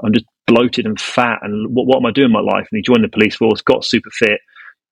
[0.04, 2.78] I'm just bloated and fat, and what what am I doing in my life?" And
[2.78, 4.40] he joined the police force, got super fit,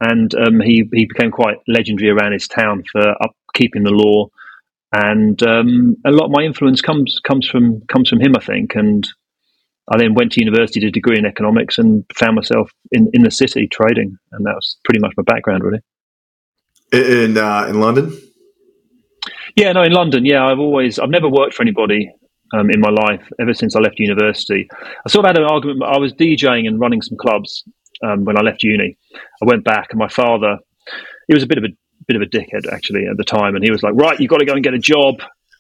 [0.10, 4.28] and um, he he became quite legendary around his town for upkeeping the law.
[4.96, 8.76] And um, a lot of my influence comes comes from comes from him, I think,
[8.76, 9.08] and
[9.92, 13.24] I then went to university, did a degree in economics, and found myself in, in
[13.24, 15.80] the city trading, and that was pretty much my background, really.
[16.92, 18.18] In uh, in London.
[19.56, 20.26] Yeah, no, in London.
[20.26, 22.12] Yeah, I've always I've never worked for anybody
[22.54, 24.68] um, in my life ever since I left university.
[25.06, 25.84] I sort of had an argument.
[25.84, 27.64] I was DJing and running some clubs
[28.04, 28.98] um, when I left uni.
[29.14, 30.58] I went back, and my father,
[31.28, 31.70] he was a bit of a
[32.08, 34.40] bit of a dickhead actually at the time, and he was like, "Right, you've got
[34.40, 35.16] to go and get a job."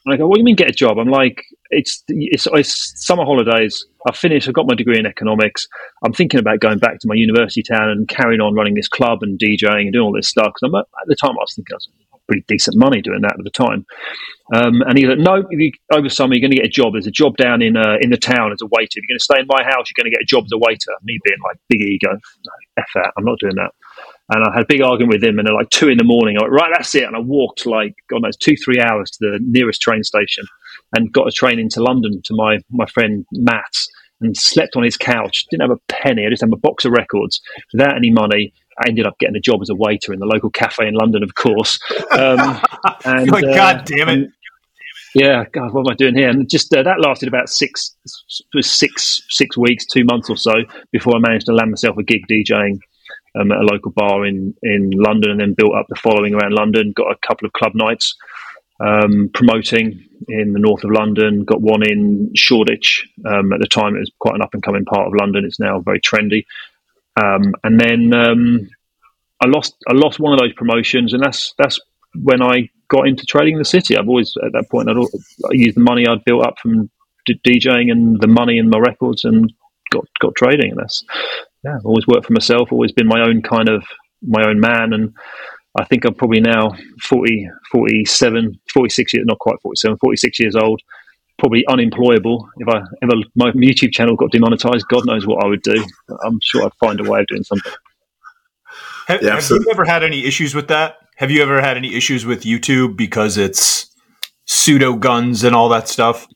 [0.06, 3.06] And I go, "What do you mean get a job?" I'm like, "It's it's, it's
[3.06, 3.86] summer holidays.
[4.08, 4.48] I've finished.
[4.48, 5.68] I've got my degree in economics.
[6.04, 9.20] I'm thinking about going back to my university town and carrying on running this club
[9.22, 12.13] and DJing and doing all this stuff." Because at the time I was thinking I
[12.28, 13.86] pretty decent money doing that at the time.
[14.54, 15.44] Um, and he said, "No,
[15.92, 16.94] over summer you're going to get a job.
[16.94, 19.00] There's a job down in uh, in the town as a waiter.
[19.00, 20.52] If you're going to stay in my house, you're going to get a job as
[20.54, 23.12] a waiter." Me being like big ego, no, f that.
[23.18, 23.72] I'm not doing that.
[24.30, 26.38] And I had a big argument with him, and at like two in the morning,
[26.38, 27.04] I went, right, that's it.
[27.04, 30.46] And I walked like, God knows, two, three hours to the nearest train station
[30.96, 33.90] and got a train into London to my, my friend Matt's
[34.22, 35.46] and slept on his couch.
[35.52, 36.26] Didn't have a penny.
[36.26, 37.42] I just had a box of records
[37.74, 38.54] without any money.
[38.80, 41.24] I ended up getting a job as a waiter in the local cafe in London,
[41.24, 41.80] of course.
[42.12, 42.62] Um,
[43.06, 44.30] and, uh, God damn it.
[45.14, 46.30] yeah, God, what am I doing here?
[46.30, 47.96] And just uh, that lasted about six,
[48.62, 50.54] six, six weeks, two months or so
[50.92, 52.80] before I managed to land myself a gig DJing
[53.40, 56.54] um, at a local bar in in London, and then built up the following around
[56.54, 56.94] London.
[56.96, 58.16] Got a couple of club nights
[58.80, 61.44] um, promoting in the north of London.
[61.44, 63.08] Got one in Shoreditch.
[63.26, 65.46] Um, at the time, it was quite an up and coming part of London.
[65.46, 66.46] It's now very trendy.
[67.22, 68.70] Um, and then um,
[69.42, 71.80] I lost I lost one of those promotions, and that's that's
[72.16, 73.98] when I got into trading in the city.
[73.98, 76.90] I've always at that point I'd, I used the money I'd built up from
[77.30, 79.52] DJing and the money in my records and
[79.92, 81.04] got got trading, and that's
[81.64, 83.84] yeah, always worked for myself, always been my own kind of
[84.22, 84.94] my own man.
[84.94, 85.14] And
[85.78, 90.82] I think I'm probably now 40, 47, 46 years, not quite 47, 46 years old,
[91.44, 92.50] probably unemployable.
[92.58, 95.86] If I ever, my YouTube channel got demonetized, God knows what I would do.
[96.24, 97.74] I'm sure I'd find a way of doing something.
[99.08, 100.96] Have, yeah, have you ever had any issues with that?
[101.18, 103.94] Have you ever had any issues with YouTube because it's
[104.46, 106.30] pseudo guns and all that stuff?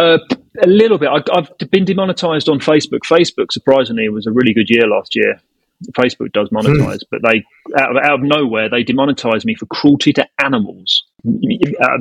[0.00, 0.16] Uh,
[0.62, 1.10] a little bit.
[1.10, 3.00] I, have been demonetized on Facebook.
[3.00, 5.38] Facebook, surprisingly, was a really good year last year.
[5.96, 7.10] Facebook does monetize, hmm.
[7.10, 7.44] but they
[7.78, 11.04] out of, out of nowhere they demonetized me for cruelty to animals.
[11.24, 11.98] Uh,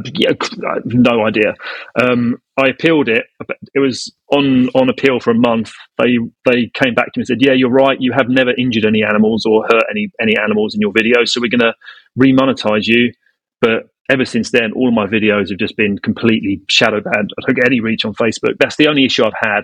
[0.86, 1.54] no idea.
[2.02, 3.26] Um, I appealed it.
[3.74, 5.72] It was on on appeal for a month.
[5.98, 8.00] They they came back to me and said, "Yeah, you're right.
[8.00, 11.42] You have never injured any animals or hurt any any animals in your videos, so
[11.42, 11.74] we're going to
[12.20, 13.14] remonetize you."
[13.62, 17.32] But ever since then, all of my videos have just been completely shadow banned.
[17.38, 18.58] I don't get any reach on Facebook.
[18.60, 19.62] That's the only issue I've had.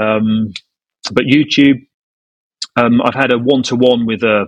[0.00, 0.52] Um,
[1.12, 1.86] but YouTube,
[2.76, 4.46] um, I've had a one to one with uh,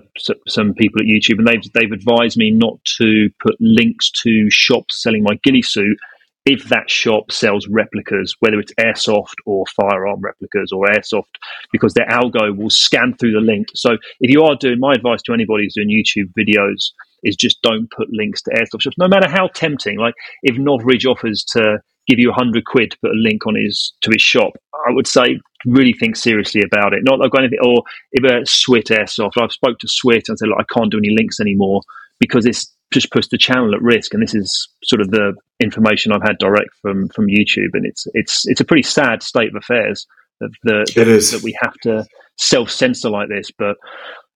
[0.49, 5.03] some people at YouTube, and they've they've advised me not to put links to shops
[5.03, 5.99] selling my ghillie suit
[6.45, 11.37] if that shop sells replicas, whether it's airsoft or firearm replicas or airsoft,
[11.71, 13.69] because their algo will scan through the link.
[13.75, 16.91] So if you are doing, my advice to anybody who's doing YouTube videos
[17.23, 19.99] is just don't put links to airsoft shops, no matter how tempting.
[19.99, 23.55] Like if Novritsch offers to give you a hundred quid to put a link on
[23.55, 27.01] his to his shop, I would say really think seriously about it.
[27.05, 30.67] Not like anything, or if a Swit airsoft, I've spoke to Swit and said, like,
[30.69, 31.83] I can't do any links anymore
[32.19, 34.15] because this just puts the channel at risk.
[34.15, 38.07] And this is sort of the information I've had direct from from YouTube, and it's
[38.15, 40.07] it's it's a pretty sad state of affairs
[40.41, 40.93] that the,
[41.33, 42.05] that we have to
[42.37, 43.51] self censor like this.
[43.57, 43.77] But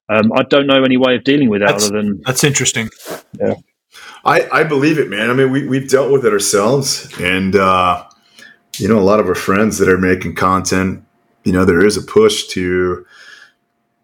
[0.09, 2.91] um, I don't know any way of dealing with that that's, other than that's interesting.
[3.39, 3.55] Yeah,
[4.27, 5.31] I, I believe it, man.
[5.31, 8.05] I mean, we we've dealt with it ourselves, and uh,
[8.77, 11.05] you know, a lot of our friends that are making content.
[11.45, 13.07] You know, there is a push to,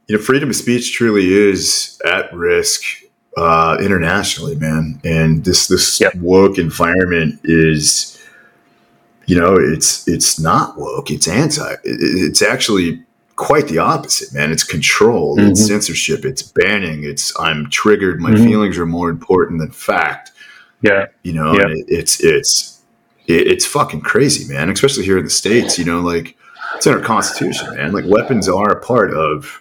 [0.07, 2.85] you know, freedom of speech truly is at risk
[3.37, 5.01] uh, internationally, man.
[5.05, 6.15] And this this Yep.
[6.17, 8.23] woke environment is,
[9.27, 11.11] you know, it's it's not woke.
[11.11, 11.75] It's anti.
[11.85, 13.03] It's actually
[13.43, 14.51] quite the opposite, man.
[14.53, 15.39] It's control.
[15.39, 15.67] It's Mhm.
[15.69, 16.25] censorship.
[16.25, 17.05] It's banning.
[17.05, 18.21] It's I'm triggered.
[18.21, 18.45] My Mhm.
[18.45, 20.31] feelings are more important than fact.
[20.83, 21.07] Yeah.
[21.23, 21.69] You know, Yeah.
[21.69, 22.79] it, it's it's
[23.27, 24.71] it, it's fucking crazy, man.
[24.71, 25.79] Especially here in the states.
[25.79, 26.37] You know, like
[26.77, 27.93] it's in our constitution, man.
[27.93, 29.61] Like weapons are a part of.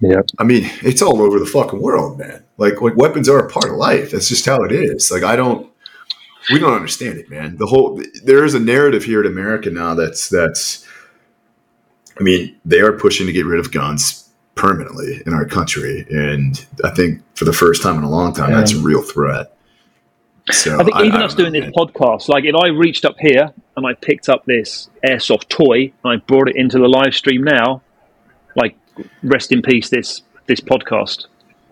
[0.00, 0.22] Yeah.
[0.38, 2.42] I mean, it's all over the fucking world, man.
[2.58, 4.10] Like, like weapons are a part of life.
[4.10, 5.10] That's just how it is.
[5.12, 5.68] Like, I don't,
[6.50, 7.56] we don't understand it, man.
[7.56, 10.84] The whole there is a narrative here in America now that's that's.
[12.18, 16.64] I mean, they are pushing to get rid of guns permanently in our country, and
[16.84, 19.56] I think for the first time in a long time, that's a real threat.
[20.50, 21.86] So I think even I us don't doing know, this man.
[21.86, 26.12] podcast, like if I reached up here and I picked up this airsoft toy and
[26.12, 27.80] I brought it into the live stream now,
[28.56, 28.76] like
[29.22, 31.26] rest in peace this this podcast,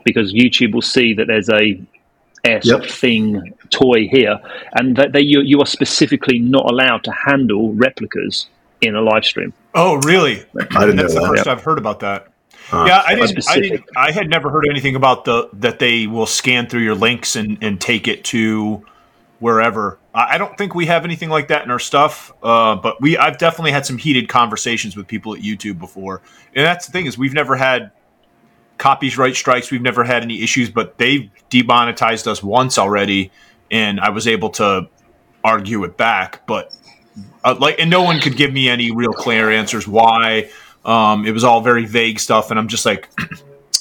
[0.04, 1.82] because YouTube will see that there's a
[2.46, 2.90] airsoft Yep.
[2.90, 4.38] thing toy here,
[4.74, 8.46] and that they you, you are specifically not allowed to handle replicas
[8.80, 9.52] in a live stream.
[9.74, 10.44] Oh, really?
[10.58, 11.28] I didn't know That's the that.
[11.28, 12.28] first I've heard about that.
[12.72, 13.84] Uh, yeah, I didn't, I didn't.
[13.96, 17.58] I had never heard anything about the that they will scan through your links and
[17.62, 18.84] and take it to
[19.40, 19.98] wherever.
[20.14, 22.32] I I don't think we have anything like that in our stuff.
[22.42, 26.22] Uh, but we, I've definitely had some heated conversations with people at YouTube before,
[26.54, 27.90] and that's the thing is we've never had
[28.78, 29.70] copyright strikes.
[29.70, 33.32] We've never had any issues, but they've demonetized us once already,
[33.70, 34.88] and I was able to
[35.42, 36.46] argue it back.
[36.46, 36.72] But
[37.44, 40.50] uh, like, and no one could give me any real clear answers why.
[40.84, 43.08] Um, it was all very vague stuff, and I'm just like,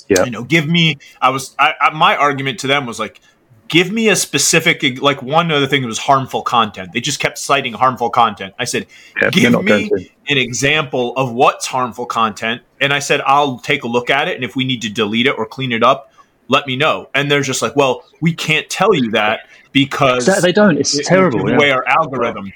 [0.10, 0.26] Yeah.
[0.26, 0.98] you know, give me.
[1.22, 3.22] I was, I, I, my argument to them was like,
[3.68, 6.92] give me a specific, like one other thing that was harmful content.
[6.94, 8.56] They just kept citing harmful content.
[8.58, 8.88] I said,
[9.22, 9.92] Yeah, give me
[10.28, 14.36] an example of what's harmful content, and I said, I'll take a look at it,
[14.36, 16.12] and if we need to delete it or clean it up,
[16.48, 17.10] let me know.
[17.14, 19.42] And they're just like, well, we can't tell you that
[19.72, 20.78] because They don't.
[20.78, 21.46] It's it- terrible.
[21.46, 21.60] The yeah.
[21.60, 22.52] way our algorithm.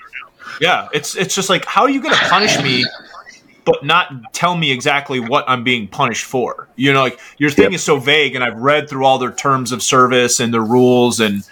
[0.61, 2.85] Yeah, it's it's just like how are you going to punish me,
[3.65, 6.67] but not tell me exactly what I'm being punished for?
[6.75, 7.73] You know, like your thing Yep.
[7.73, 11.19] is so vague, and I've read through all their terms of service and their rules
[11.19, 11.43] and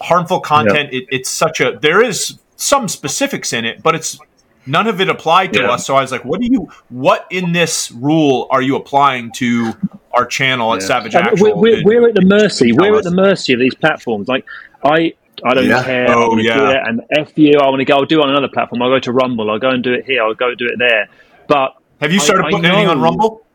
[0.00, 0.92] harmful content.
[0.92, 4.18] It, it's such a there is some specifics in it, but it's
[4.66, 5.70] none of it applied to Yeah.
[5.72, 5.86] us.
[5.86, 9.72] So I was like, what do you what in this rule are you applying to
[10.12, 10.86] our channel at Yeah.
[10.88, 11.54] Savage And Actual?
[11.60, 12.72] we're, we're, we're at the mercy.
[12.72, 14.28] We're at the mercy of these platforms.
[14.28, 14.44] Like
[14.84, 15.84] I, I don't Yeah.
[15.84, 16.06] care.
[16.16, 16.70] Oh, to do yeah.
[16.70, 17.58] it, and f you.
[17.60, 17.96] I want to go.
[17.96, 18.82] I'll do it on another platform.
[18.82, 19.50] I'll go to Rumble.
[19.50, 20.22] I'll go and do it here.
[20.22, 21.08] I'll go do it there.
[21.48, 23.00] But have you started I- I putting anything on.
[23.00, 23.46] Rumble?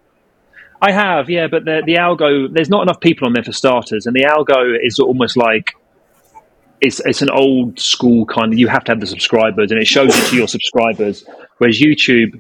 [0.82, 1.48] I have, yeah.
[1.48, 4.78] But the the algo, there's not enough people on there for starters, and the algo
[4.82, 5.74] is almost like.
[6.82, 9.88] It's, it's an old school kind of you have to have the subscribers and it
[9.88, 11.26] shows it to your subscribers
[11.58, 12.40] whereas youtube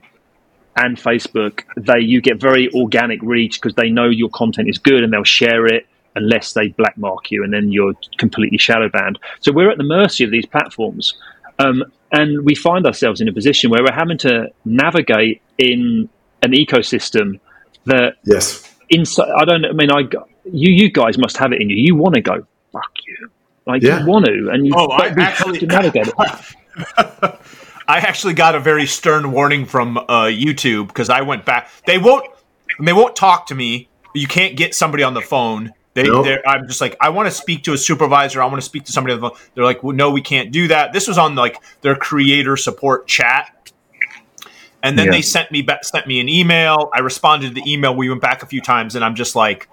[0.75, 5.03] and Facebook, they you get very organic reach because they know your content is good
[5.05, 9.19] and they'll share it unless they blackmark you and then you're completely shadow banned.
[9.41, 11.13] So we're at the mercy of these platforms,
[11.59, 16.09] um, and we find ourselves in a position where we're having to navigate in
[16.41, 17.39] an ecosystem
[17.85, 18.73] that yes.
[18.89, 19.29] inside.
[19.35, 19.65] I don't.
[19.65, 20.01] I mean, I
[20.45, 21.75] you you guys must have it in you.
[21.77, 23.29] You want to go fuck you.
[23.65, 24.01] Like Yeah.
[24.01, 26.13] you want to, and you Oh, but I actually- have to navigate it.
[27.87, 31.69] I actually got a very stern warning from uh, YouTube because I went back.
[31.85, 32.25] They won't.
[32.79, 33.89] They won't talk to me.
[34.13, 35.71] You can't get somebody on the phone.
[35.95, 36.25] They, Nope.
[36.25, 38.41] they're, I'm just like, I want to speak to a supervisor.
[38.43, 39.39] I want to speak to somebody on the phone.
[39.55, 40.91] They're like, well, no, we can't do that.
[40.93, 43.71] This was on like their creator support chat,
[44.83, 45.11] and then Yeah.
[45.13, 46.89] they sent me back, sent me an email.
[46.93, 47.95] I responded to the email.
[47.95, 49.67] We went back a few times, and I'm just like,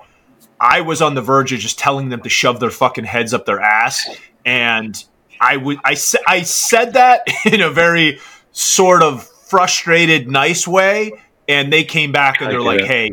[0.61, 3.45] I was on the verge of just telling them to shove their fucking heads up
[3.45, 4.09] their ass,
[4.45, 5.03] and
[5.41, 8.21] I would I said I said that in a very
[8.53, 11.13] sort of frustrated, nice way,
[11.49, 12.87] and they came back and they're like, it.
[12.87, 13.11] "Hey,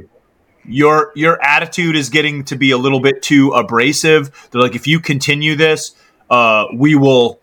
[0.70, 4.88] your your attitude is getting to be a little bit too abrasive." They're like, "If
[4.88, 5.94] you continue this,
[6.30, 7.40] uh, we will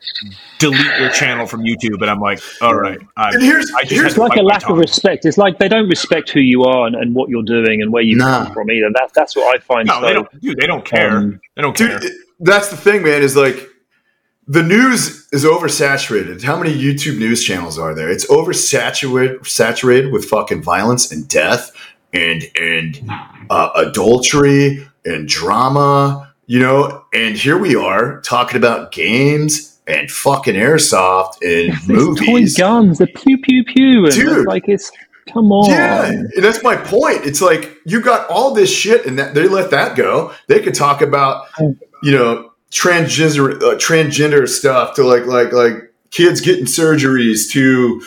[0.58, 3.92] delete your channel from YouTube." And I'm like, "All right." I, And here's- I just
[3.92, 5.24] here's It's like a my lack of respect.
[5.26, 8.02] It's like they don't respect who you are and, and what you're doing and where
[8.02, 8.44] you Nah.
[8.44, 8.88] come from either.
[8.94, 9.86] That's that's what I find.
[9.88, 10.40] No, so, they don't.
[10.40, 11.16] Dude, they don't care.
[11.18, 11.98] um, they don't care.
[11.98, 13.22] Dude, that's the thing, man.
[13.22, 13.68] Is like
[14.48, 16.42] the news is oversaturated.
[16.44, 18.08] How many YouTube news channels are there?
[18.08, 21.72] It's oversaturated, saturated with fucking violence and death
[22.16, 23.10] and and
[23.50, 26.32] uh, adultery and drama.
[26.48, 32.56] You know, and here we are talking about games and fucking airsoft and toy movies.
[32.56, 34.38] guns, the pew pew pew, and Dude.
[34.38, 34.90] it's like it's
[35.32, 35.70] come on.
[35.70, 37.24] Yeah, that's my point.
[37.24, 40.32] It's like you got all this shit, and that, they let that go.
[40.48, 41.46] They could talk about,
[42.02, 48.02] you know, transgender uh, transgender stuff to like like like kids getting surgeries to,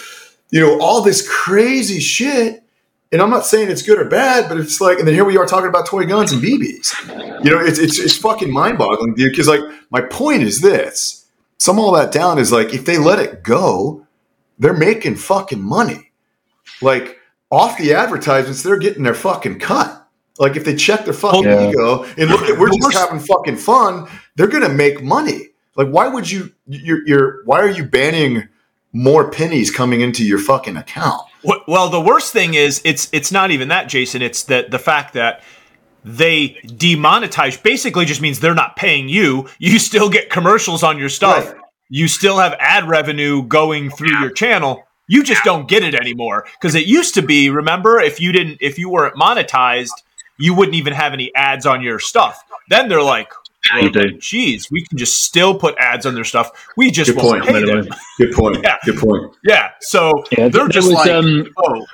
[0.52, 2.64] you know, all this crazy shit,
[3.12, 5.36] And I'm not saying it's good or bad, but it's like, and then here we
[5.38, 7.44] are talking about toy guns and BBs.
[7.44, 9.32] You know, it's it's, it's fucking mind boggling, dude.
[9.32, 11.26] Because like my point is this:
[11.58, 14.06] some all that down is like if they let it go,
[14.60, 16.12] they're making fucking money.
[16.82, 17.18] Like
[17.50, 20.08] off the advertisements, they're getting their fucking cut.
[20.38, 21.70] Like if they check their fucking Yeah.
[21.70, 25.50] ego and look at we're just having fucking fun, they're gonna make money.
[25.76, 26.54] Like why would you?
[26.68, 28.48] You're, you're why are you banning
[28.94, 31.24] more pennies coming into your fucking account?
[31.44, 34.22] Well, the worst thing is it's it's not even that, Jason.
[34.22, 35.42] It's that the fact that
[36.04, 39.48] they demonetize basically just means they're not paying you.
[39.58, 41.46] You still get commercials on your stuff.
[41.48, 41.56] Right.
[41.90, 44.84] You still have ad revenue going through your channel.
[45.08, 47.50] You just don't get it anymore because it used to be.
[47.50, 49.90] Remember, if you didn't, if you weren't monetized,
[50.38, 52.44] you wouldn't even have any ads on your stuff.
[52.70, 53.32] Then they're like,
[53.74, 54.12] Yeah, you do.
[54.18, 56.52] "Geez, we can just still put ads on their stuff.
[56.78, 57.46] We just Good won't point.
[57.46, 58.58] pay them." Good point.
[58.64, 58.78] Yeah.
[58.86, 59.34] Good point.
[59.44, 61.86] Yeah, so Yeah, they're just was, like, um, "Oh,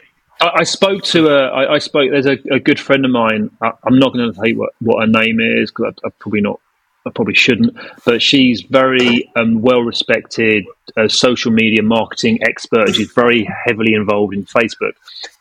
[0.41, 1.47] I, I spoke to a.
[1.47, 2.11] I, I spoke.
[2.11, 3.49] There's a, a good friend of mine.
[3.61, 6.11] I, I'm not going to tell you what, what her name is because I, I
[6.19, 6.59] probably not.
[7.07, 7.77] I probably shouldn't.
[8.03, 10.65] But she's very um, well respected
[10.97, 12.95] uh, social media marketing expert.
[12.95, 14.93] She's very heavily involved in Facebook,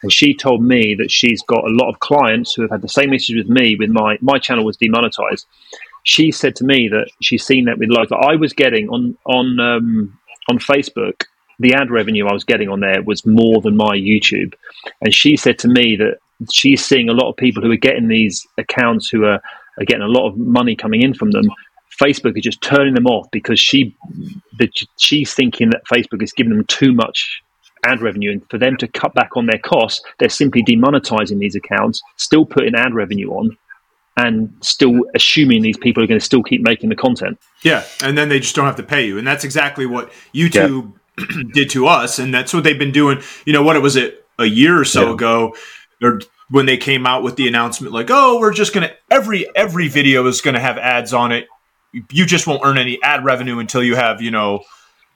[0.02, 2.88] and she told me that she's got a lot of clients who have had the
[2.88, 3.76] same issues with me.
[3.76, 5.46] With my my channel was demonetized.
[6.04, 9.60] She said to me that she's seen that with like I was getting on on
[9.60, 11.24] um, on Facebook
[11.58, 14.54] the ad revenue I was getting on there was more than my YouTube.
[15.00, 16.18] And she said to me that
[16.52, 19.40] she's seeing a lot of people who are getting these accounts who are,
[19.78, 21.44] are getting a lot of money coming in from them.
[22.00, 23.96] Facebook is just turning them off because she
[24.58, 27.40] that she's thinking that Facebook is giving them too much
[27.86, 31.54] ad revenue and for them to cut back on their costs, they're simply demonetizing these
[31.54, 33.56] accounts, still putting ad revenue on
[34.16, 37.38] and still assuming these people are going to still keep making the content.
[37.62, 40.92] Yeah, and then they just don't have to pay you, and that's exactly what YouTube
[41.52, 43.20] did to us, and that's what they've been doing.
[43.44, 43.76] You know what?
[43.76, 45.14] It was it a year or so Yeah.
[45.14, 45.56] ago,
[46.02, 49.88] or when they came out with the announcement, like, "Oh, we're just gonna every every
[49.88, 51.46] video is gonna have ads on it.
[52.10, 54.62] You just won't earn any ad revenue until you have you know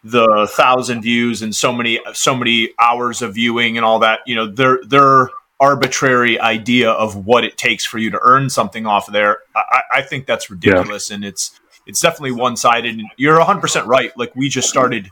[0.04, 4.20] the thousand views and so many so many hours of viewing and all that.
[4.26, 5.28] You know, their their
[5.60, 9.38] arbitrary idea of what it takes for you to earn something off of there.
[9.56, 12.94] I, I I think that's ridiculous, and it's it's definitely one sided.
[12.98, 14.16] And you're 100 percent right.
[14.16, 15.08] Like we just started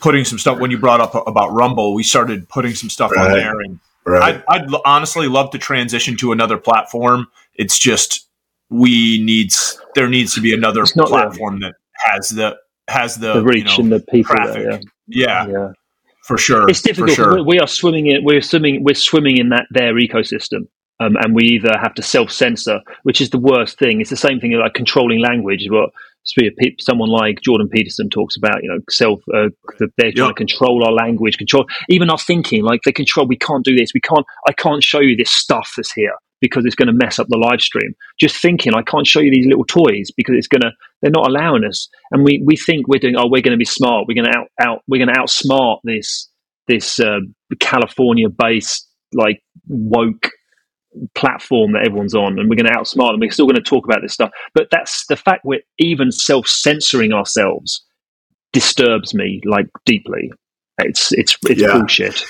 [0.00, 1.94] putting some stuff when you brought up about Rumble.
[1.94, 4.42] We started putting some stuff on there, and Right.
[4.48, 7.26] I'd, I'd honestly love to transition to another platform.
[7.56, 8.26] It's just
[8.70, 11.04] we needs there needs to be another It's there.
[11.06, 11.74] platform that
[12.06, 12.56] has the
[12.88, 14.54] has the, The reach you know, and the people traffic.
[14.62, 14.80] there.
[15.08, 15.52] yeah, Yeah.
[15.52, 15.72] yeah.
[16.28, 16.68] For sure.
[16.68, 17.16] it's difficult.
[17.16, 17.42] Sure.
[17.42, 18.22] We- are swimming in.
[18.22, 18.84] We're swimming.
[18.84, 20.68] We're swimming in that their ecosystem,
[21.00, 24.00] um, and we either have to self censor, which is the worst thing.
[24.00, 25.66] It's the same thing like controlling language.
[25.68, 25.90] What
[26.80, 29.20] someone like Jordan Peterson talks about, you know, self.
[29.34, 29.48] Uh,
[29.96, 30.28] they're trying Yep.
[30.28, 32.62] to control our language, control even our thinking.
[32.62, 33.26] Like they control.
[33.26, 33.92] We can't do this.
[33.94, 34.26] We can't.
[34.46, 37.38] I can't show you this stuff that's here because it's going to mess up the
[37.38, 37.94] live stream.
[38.20, 40.70] Just thinking, I can't show you these little toys because it's going to.
[41.02, 43.16] They're not allowing us, and we we think we're doing.
[43.16, 44.06] Oh, we're going to be smart.
[44.08, 44.82] We're going to out out.
[44.88, 46.28] We're going to outsmart this
[46.66, 47.20] this uh,
[47.60, 50.30] California based like woke
[51.14, 53.84] platform that everyone's on and we're going to outsmart them we're still going to talk
[53.84, 57.84] about this stuff but that's the fact we're even self-censoring ourselves
[58.52, 60.32] disturbs me like deeply
[60.78, 61.72] it's it's it's Yeah.
[61.78, 62.24] bullshit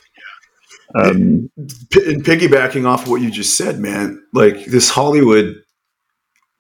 [0.95, 5.55] um and piggybacking off of what you just said, man, like this Hollywood,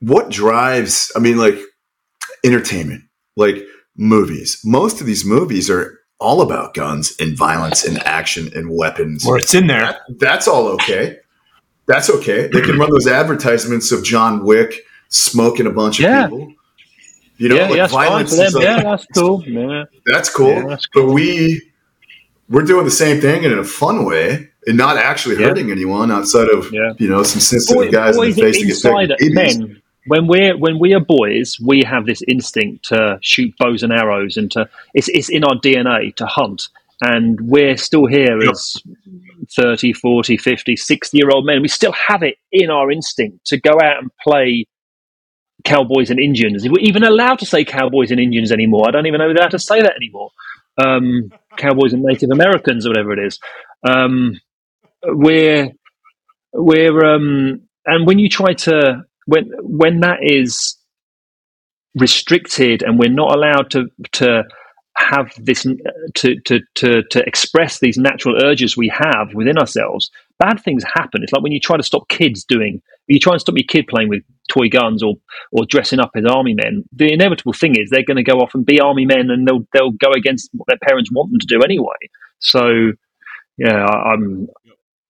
[0.01, 1.59] what drives, I mean, like
[2.45, 3.03] entertainment,
[3.37, 3.65] like
[3.97, 4.61] movies.
[4.65, 9.25] Most of these movies are all about guns and violence and action and weapons.
[9.25, 9.99] Where it's in there.
[10.19, 11.19] That's all okay.
[11.87, 12.49] That's okay.
[12.49, 16.25] They can run those advertisements of John Wick smoking a bunch of Yeah.
[16.27, 16.53] people.
[17.39, 20.49] You know, yeah like yeah, violence is like, yeah that's cool yeah that's cool.
[20.49, 21.68] Yeah, that's But we
[22.49, 25.49] we're doing the same thing in a fun way and not actually Yeah.
[25.49, 26.93] hurting anyone outside of Yeah.
[26.99, 29.83] you know some sensitive Boy- guys in boys the face to get inside pegged men.
[30.07, 34.37] When we're when we are boys we have this instinct to shoot bows and arrows
[34.39, 36.69] and to it's, it's in our dna to hunt.
[37.01, 38.51] And we're still here Yep.
[38.51, 38.77] as
[39.55, 41.63] 30 40 50 60 year old men.
[41.63, 44.67] We still have it in our instinct to go out and play
[45.65, 46.65] cowboys and indians.
[46.65, 48.89] If we're even allowed to say cowboys and indians anymore.
[48.89, 50.31] I don't even know if they're allowed to say that anymore
[50.85, 53.39] um, cowboys and native americans or whatever it is.
[53.89, 54.41] Um,
[55.05, 55.71] we're
[56.53, 60.77] we're um and when you try to when when that is
[61.95, 64.45] restricted and we're not allowed to to
[64.97, 65.65] have this
[66.15, 71.23] to to to to express these natural urges we have within ourselves bad things happen.
[71.23, 73.87] It's like when you try to stop kids doing you try and stop your kid
[73.89, 75.15] playing with toy guns or
[75.53, 78.55] or dressing up as army men the inevitable thing is they're going to go off
[78.55, 81.47] and be army men and they'll they'll go against what their parents want them to
[81.47, 81.97] do anyway
[82.41, 82.93] so
[83.59, 84.49] yeah I, i'm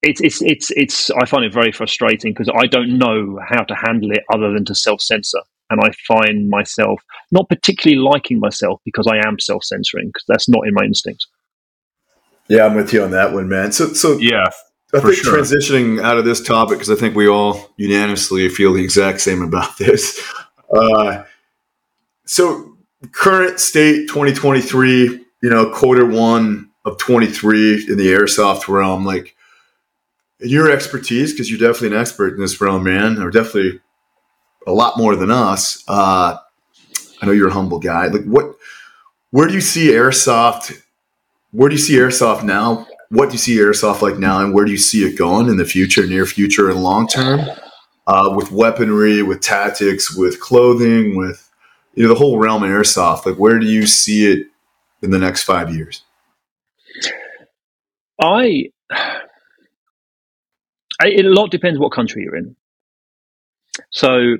[0.03, 3.75] it's it's it's it's I find it very frustrating because I don't know how to
[3.75, 8.81] handle it other than to self censor, and I find myself not particularly liking myself
[8.85, 11.27] because I am self censoring because that's not in my instincts.
[12.49, 13.73] Yeah, I'm with you on that one, man.
[13.73, 14.47] So so Yeah.
[14.95, 15.37] I think sure.
[15.37, 19.43] transitioning out of this topic because I think we all unanimously feel the exact same
[19.43, 20.23] about this.
[20.75, 21.25] Uh,
[22.25, 22.77] so
[23.13, 29.37] current state 2023, you know, quarter one of 23 in the airsoft realm, like
[30.41, 33.81] your expertise, because you're definitely an expert in this realm, man, or definitely
[34.67, 35.85] a lot more than us.
[35.87, 36.37] Uh,
[37.21, 38.07] I know you're a humble guy.
[38.07, 38.57] Like what,
[39.31, 40.83] where do you see airsoft?
[41.51, 42.87] Where do you see airsoft now?
[43.11, 45.57] What do you see airsoft like now, and where do you see it going in
[45.57, 47.41] the future, near future, and long term?
[48.07, 51.51] Uh, with weaponry, with tactics, with clothing, with
[51.95, 53.25] you know the whole realm of airsoft.
[53.25, 54.47] Like, where do you see it
[55.03, 56.03] in the next five years?
[58.21, 59.17] I, I
[61.07, 62.55] it, a lot depends what country you're in.
[63.91, 64.37] So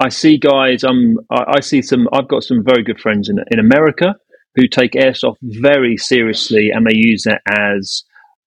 [0.00, 0.84] I see guys.
[0.84, 2.08] Um, I, I see some.
[2.14, 4.14] I've got some very good friends in in America
[4.54, 8.04] who take airsoft very seriously, and they use it as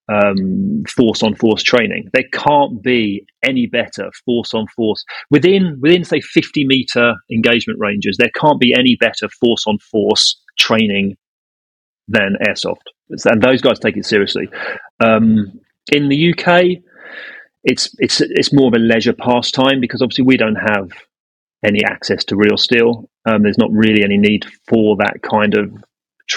[0.09, 2.09] um, force on force training.
[2.13, 8.17] There can't be any better force on force within within say fifty meter engagement ranges.
[8.17, 11.17] There can't be any better force on force training
[12.07, 12.87] than airsoft,
[13.25, 14.49] and those guys take it seriously.
[14.99, 15.59] Um,
[15.91, 16.81] in the UK,
[17.63, 20.89] it's it's it's more of a leisure pastime because obviously we don't have
[21.65, 23.09] any access to real steel.
[23.29, 25.83] Um, there's not really any need for that kind of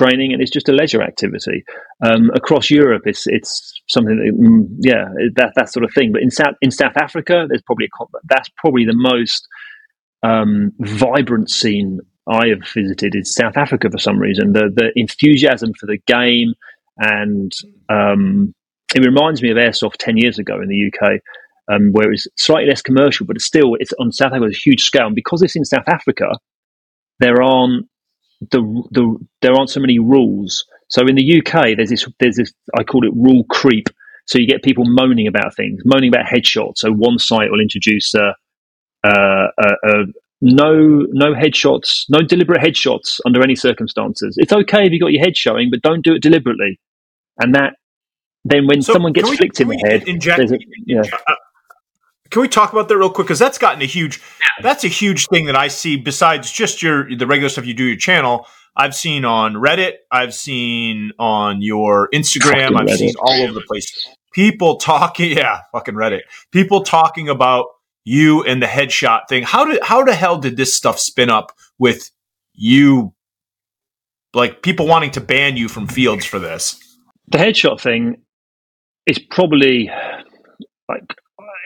[0.00, 1.64] training, and it's just a leisure activity.
[2.04, 6.12] Um, across Europe, it's it's something that mm, yeah that that sort of thing.
[6.12, 9.46] But in South in South Africa, there's probably a, that's probably the most
[10.22, 14.52] um, vibrant scene I have visited is South Africa for some reason.
[14.52, 16.54] The the enthusiasm for the game
[16.98, 17.52] and
[17.88, 18.54] um,
[18.94, 21.20] it reminds me of airsoft ten years ago in the UK,
[21.72, 24.82] um, where it's slightly less commercial, but it's still it's on South Africa a huge
[24.82, 25.06] scale.
[25.06, 26.26] And because it's in South Africa,
[27.18, 27.86] there aren't
[28.40, 28.60] the
[28.92, 30.64] the there aren't so many rules.
[30.88, 33.88] So in the UK, there's this there's this I call it rule creep.
[34.26, 36.78] So you get people moaning about things, moaning about headshots.
[36.78, 38.32] So one site will introduce a,
[39.04, 39.10] a,
[39.60, 40.04] a,
[40.40, 44.36] no no headshots, no deliberate headshots under any circumstances.
[44.38, 46.80] It's okay if you got your head showing, but don't do it deliberately.
[47.40, 47.74] And that
[48.44, 51.02] then when So someone gets we- flicked in the head, inject- a, yeah.
[51.26, 51.34] Uh,
[52.30, 53.26] Can we talk about that real quick?
[53.26, 54.20] Because that's gotten a huge.
[54.62, 55.96] That's a huge thing that I see.
[55.96, 59.94] Besides just your the regular stuff you do your channel, I've seen on Reddit.
[60.12, 62.78] I've seen on your Instagram.
[62.78, 62.96] I've Reddit.
[62.98, 64.06] seen all over the place.
[64.32, 65.30] People talking.
[65.36, 66.20] Yeah, fucking Reddit.
[66.52, 67.66] People talking about
[68.04, 69.42] you and the headshot thing.
[69.42, 72.10] How did how the hell did this stuff spin up with
[72.54, 73.12] you?
[74.34, 76.78] Like people wanting to ban you from fields for this.
[77.28, 78.22] the headshot thing
[79.06, 79.90] is probably
[80.88, 81.02] like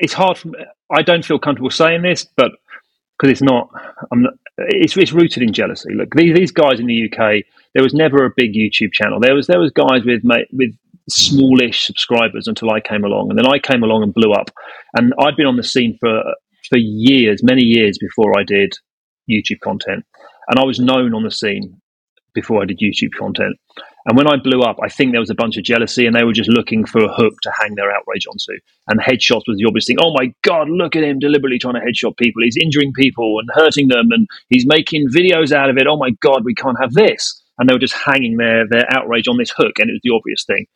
[0.01, 0.38] it's hard.
[0.38, 0.51] For,
[0.90, 2.53] I don't feel comfortable saying this, but
[3.18, 3.70] because it's not,
[4.12, 4.34] not.
[4.57, 5.92] It's, it's rooted in jealousy.
[5.95, 9.18] Look, these, these guys in the UK, there was never a big YouTube channel.
[9.20, 10.22] There was there was guys with
[10.53, 10.74] with
[11.09, 14.51] smallish subscribers until I came along, and then I came along and blew up.
[14.97, 16.22] And I'd been on the scene for
[16.68, 18.74] for years, many years before I did
[19.30, 20.05] YouTube content,
[20.49, 21.80] and I was known on the scene
[22.34, 23.57] before I did YouTube content.
[24.07, 26.25] And when I blew up, I think there was a bunch of jealousy, and they
[26.25, 28.61] were just looking for a hook to hang their outrage onto.
[28.89, 29.97] And headshots was the obvious thing.
[30.01, 32.43] Oh my god, look at him deliberately trying to headshot people.
[32.43, 35.87] He's injuring people and hurting them, and he's making videos out of it.
[35.89, 37.41] Oh my god, we can't have this.
[37.59, 40.15] And they were just hanging their their outrage on this hook, and it was the
[40.15, 40.67] obvious thing.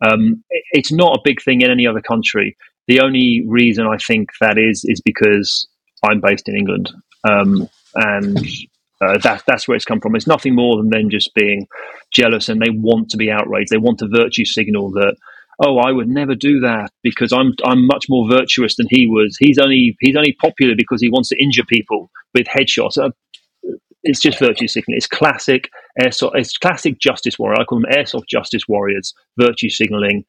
[0.00, 2.56] Um, it- it's not a big thing in any other country.
[2.86, 5.66] The only reason I think that is is because
[6.04, 6.92] I'm based in England,
[7.28, 8.38] um, and
[9.00, 10.16] uh, that, that's where it's come from.
[10.16, 11.66] It's nothing more than them just being
[12.12, 13.70] jealous and they want to be outraged.
[13.70, 15.16] They want a virtue signal that,
[15.62, 19.36] oh, I would never do that because I'm I'm much more virtuous than he was.
[19.38, 22.96] He's only he's only popular because he wants to injure people with headshots.
[22.98, 23.10] Uh,
[24.02, 24.96] it's just virtue signaling.
[24.96, 25.68] It's classic
[26.00, 26.32] airsoft.
[26.34, 27.60] It's classic justice warrior.
[27.60, 29.14] I call them airsoft justice warriors.
[29.38, 30.24] Virtue signaling.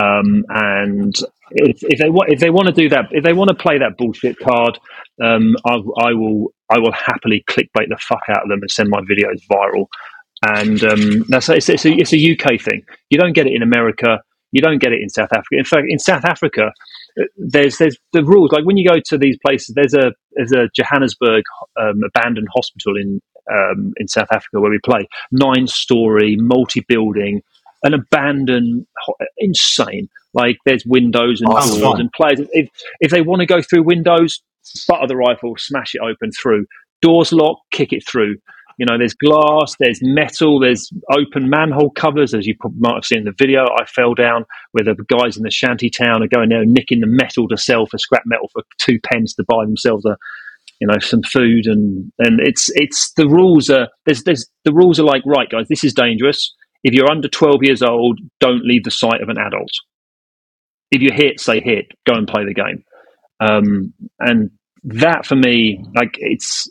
[0.00, 1.14] Um, and
[1.50, 3.78] if, if they want, if they want to do that, if they want to play
[3.78, 4.78] that bullshit card,
[5.22, 8.88] um, I, I will, I will happily clickbait the fuck out of them and send
[8.88, 9.86] my videos viral.
[10.44, 12.82] And um, that's it's, it's, a, it's a UK thing.
[13.10, 14.20] You don't get it in America.
[14.50, 15.56] You don't get it in South Africa.
[15.56, 16.72] In fact, in South Africa,
[17.20, 18.52] uh, there's there's the rules.
[18.52, 21.44] Like when you go to these places, there's a there's a Johannesburg
[21.80, 23.20] um, abandoned hospital in
[23.50, 27.42] um, in South Africa where we play nine story multi building,
[27.82, 28.86] an abandoned,
[29.38, 30.08] insane.
[30.34, 31.80] Like there's windows and oh, Awesome.
[31.80, 32.40] doors and players.
[32.52, 32.68] If
[33.00, 34.42] if they want to go through windows,
[34.88, 36.66] butter the rifle, smash it open through.
[37.02, 38.36] Doors locked, kick it through.
[38.78, 43.18] You know, there's glass, there's metal, there's open manhole covers, as you might have seen
[43.18, 43.64] in the video.
[43.64, 47.00] I fell down where the guys in the shanty town are going there and nicking
[47.00, 50.16] the metal to sell for scrap metal for two pence to buy themselves a,
[50.80, 54.98] you know, some food and and it's it's the rules are there's there's the rules
[54.98, 56.54] are like right guys, this is dangerous.
[56.84, 59.70] If you're under 12 years old, don't leave the sight of an adult.
[60.90, 62.84] If you hit, say hit, go and play the game.
[63.40, 64.50] Um, and
[64.84, 66.68] that for me, like it's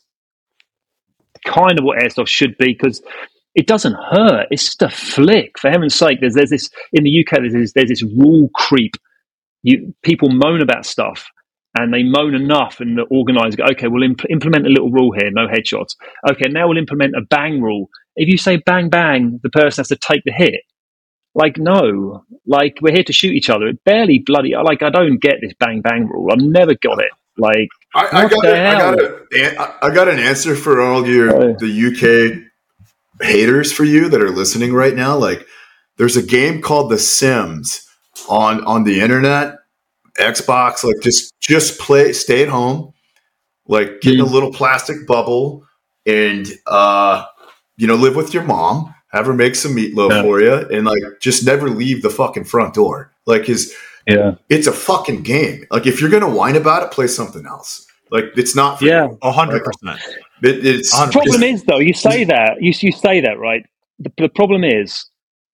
[1.46, 3.02] kind of what airsoft should be because
[3.56, 4.48] it doesn't hurt.
[4.52, 5.60] It's just a flick.
[5.60, 7.40] For heaven's sake, there's there's this in the UK.
[7.40, 8.94] There's this, there's this rule creep.
[9.64, 11.28] You people moan about stuff,
[11.78, 15.12] and they moan enough, and the organisers go, "Okay, we'll imp- implement a little rule
[15.14, 15.32] here.
[15.32, 15.96] No headshots.
[16.32, 17.90] Okay, now we'll implement a bang rule.
[18.16, 20.62] If you say bang bang, the person has to take the hit.
[21.34, 23.68] Like no, like we're here to shoot each other.
[23.68, 26.32] It barely bloody like I don't get this bang bang rule.
[26.32, 27.12] I've never got it.
[27.38, 31.36] Like I, I got, a, I got a, I got an answer for all your
[31.36, 31.56] oh.
[31.58, 32.52] the UK
[33.22, 35.18] haters for you that are listening right now.
[35.18, 35.46] Like,
[35.98, 37.88] there's a game called The Sims
[38.30, 39.58] on on the internet,
[40.18, 40.84] Xbox.
[40.84, 42.94] Like, just just play, stay at home,
[43.68, 44.32] like get in a mm.
[44.32, 45.66] little plastic bubble,
[46.06, 47.26] and uh,
[47.82, 48.94] you know, live with your mom.
[49.08, 50.22] Have her make some meatloaf yeah.
[50.22, 53.12] for you, and like just never leave the fucking front door.
[53.26, 53.76] Like his
[54.08, 54.36] yeah.
[54.50, 55.66] It's a fucking game.
[55.72, 57.88] Like if you're gonna whine about it, play something else.
[58.12, 60.00] Like it's not for yeah, hundred percent.
[60.44, 61.80] it's the problem is though.
[61.80, 63.66] You say that you you say that right.
[63.98, 65.06] The, the problem is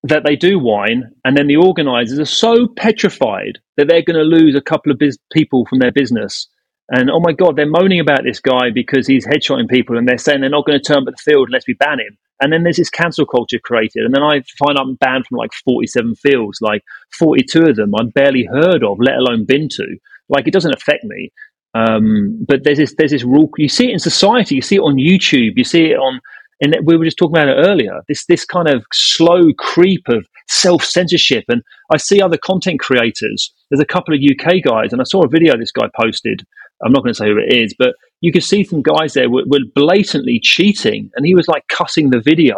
[0.04, 4.24] that they do whine, and then the organisers are so petrified that they're going to
[4.24, 6.48] lose a couple of biz- people from their business.
[6.90, 10.18] And oh my god, they're moaning about this guy because he's headshotting people, and they're
[10.18, 12.18] saying they're not going to turn up at the field unless we ban him.
[12.40, 14.06] And then there's this cancel culture created.
[14.06, 16.84] And then I find I'm banned from like 47 fields, like
[17.18, 19.98] 42 of them I've barely heard of, let alone been to.
[20.30, 21.32] Like it doesn't affect me.
[21.74, 23.50] Um, but there's this, there's this rule.
[23.58, 24.56] You see it in society.
[24.56, 25.54] You see it on YouTube.
[25.58, 26.20] You see it on,
[26.62, 28.02] and we were just talking about it earlier.
[28.08, 31.62] This this kind of slow creep of self censorship, and
[31.92, 33.54] I see other content creators.
[33.70, 36.46] There's a couple of UK guys, and I saw a video this guy posted.
[36.84, 39.30] I'm not going to say who it is, but you could see some guys there
[39.30, 42.56] were, were blatantly cheating, and he was like cutting the video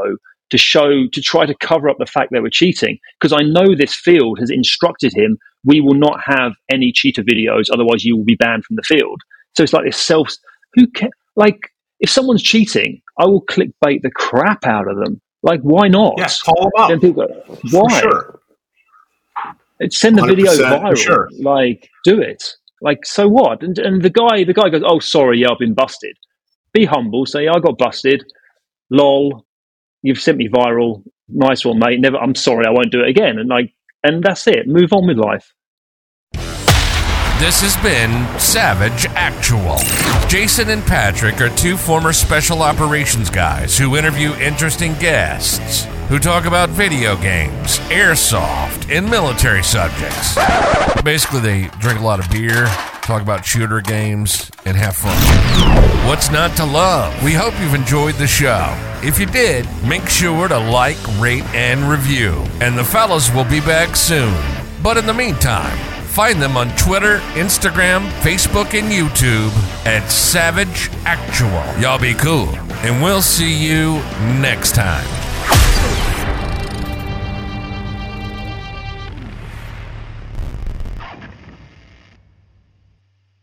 [0.49, 3.75] to show to try to cover up the fact they were cheating because I know
[3.75, 8.25] this field has instructed him we will not have any cheater videos otherwise you will
[8.25, 9.21] be banned from the field.
[9.55, 10.29] So it's like this self
[10.73, 11.59] who can like
[11.99, 15.21] if someone's cheating I will clickbait the crap out of them.
[15.43, 16.15] Like why not?
[16.17, 17.01] Yeah call them up.
[17.01, 17.99] People go, why?
[17.99, 18.39] sure.
[19.89, 20.97] send the video viral.
[20.97, 21.29] sure.
[21.39, 23.63] like do it like, so what?
[23.63, 26.15] And, and the guy, the guy goes, "Oh, sorry, yeah, I've been busted."
[26.73, 27.25] Be humble.
[27.25, 28.23] Say, "I got busted."
[28.89, 29.45] Lol.
[30.01, 31.03] You've sent me viral.
[31.27, 31.99] Nice one, mate.
[31.99, 32.17] Never.
[32.17, 32.65] I'm sorry.
[32.65, 33.37] I won't do it again.
[33.37, 33.73] And like,
[34.03, 34.67] and that's it.
[34.67, 35.53] Move on with life.
[37.39, 39.77] This has been Savage Actual.
[40.27, 46.45] Jason and Patrick are two former special operations guys who interview interesting guests who talk
[46.45, 50.33] about video games, airsoft, and military subjects.
[51.03, 52.65] Basically, they drink a lot of beer,
[53.03, 55.15] talk about shooter games, and have fun.
[56.07, 57.23] What's not to love?
[57.23, 58.75] We hope you've enjoyed the show.
[59.03, 62.43] If you did, make sure to like, rate, and review.
[62.59, 64.35] And the fellas will be back soon.
[64.81, 69.51] But in the meantime, find them on Twitter, Instagram, Facebook, and YouTube
[69.85, 71.79] at Savage Actual.
[71.79, 72.49] Y'all be cool,
[72.81, 73.99] and we'll see you
[74.41, 75.18] next time.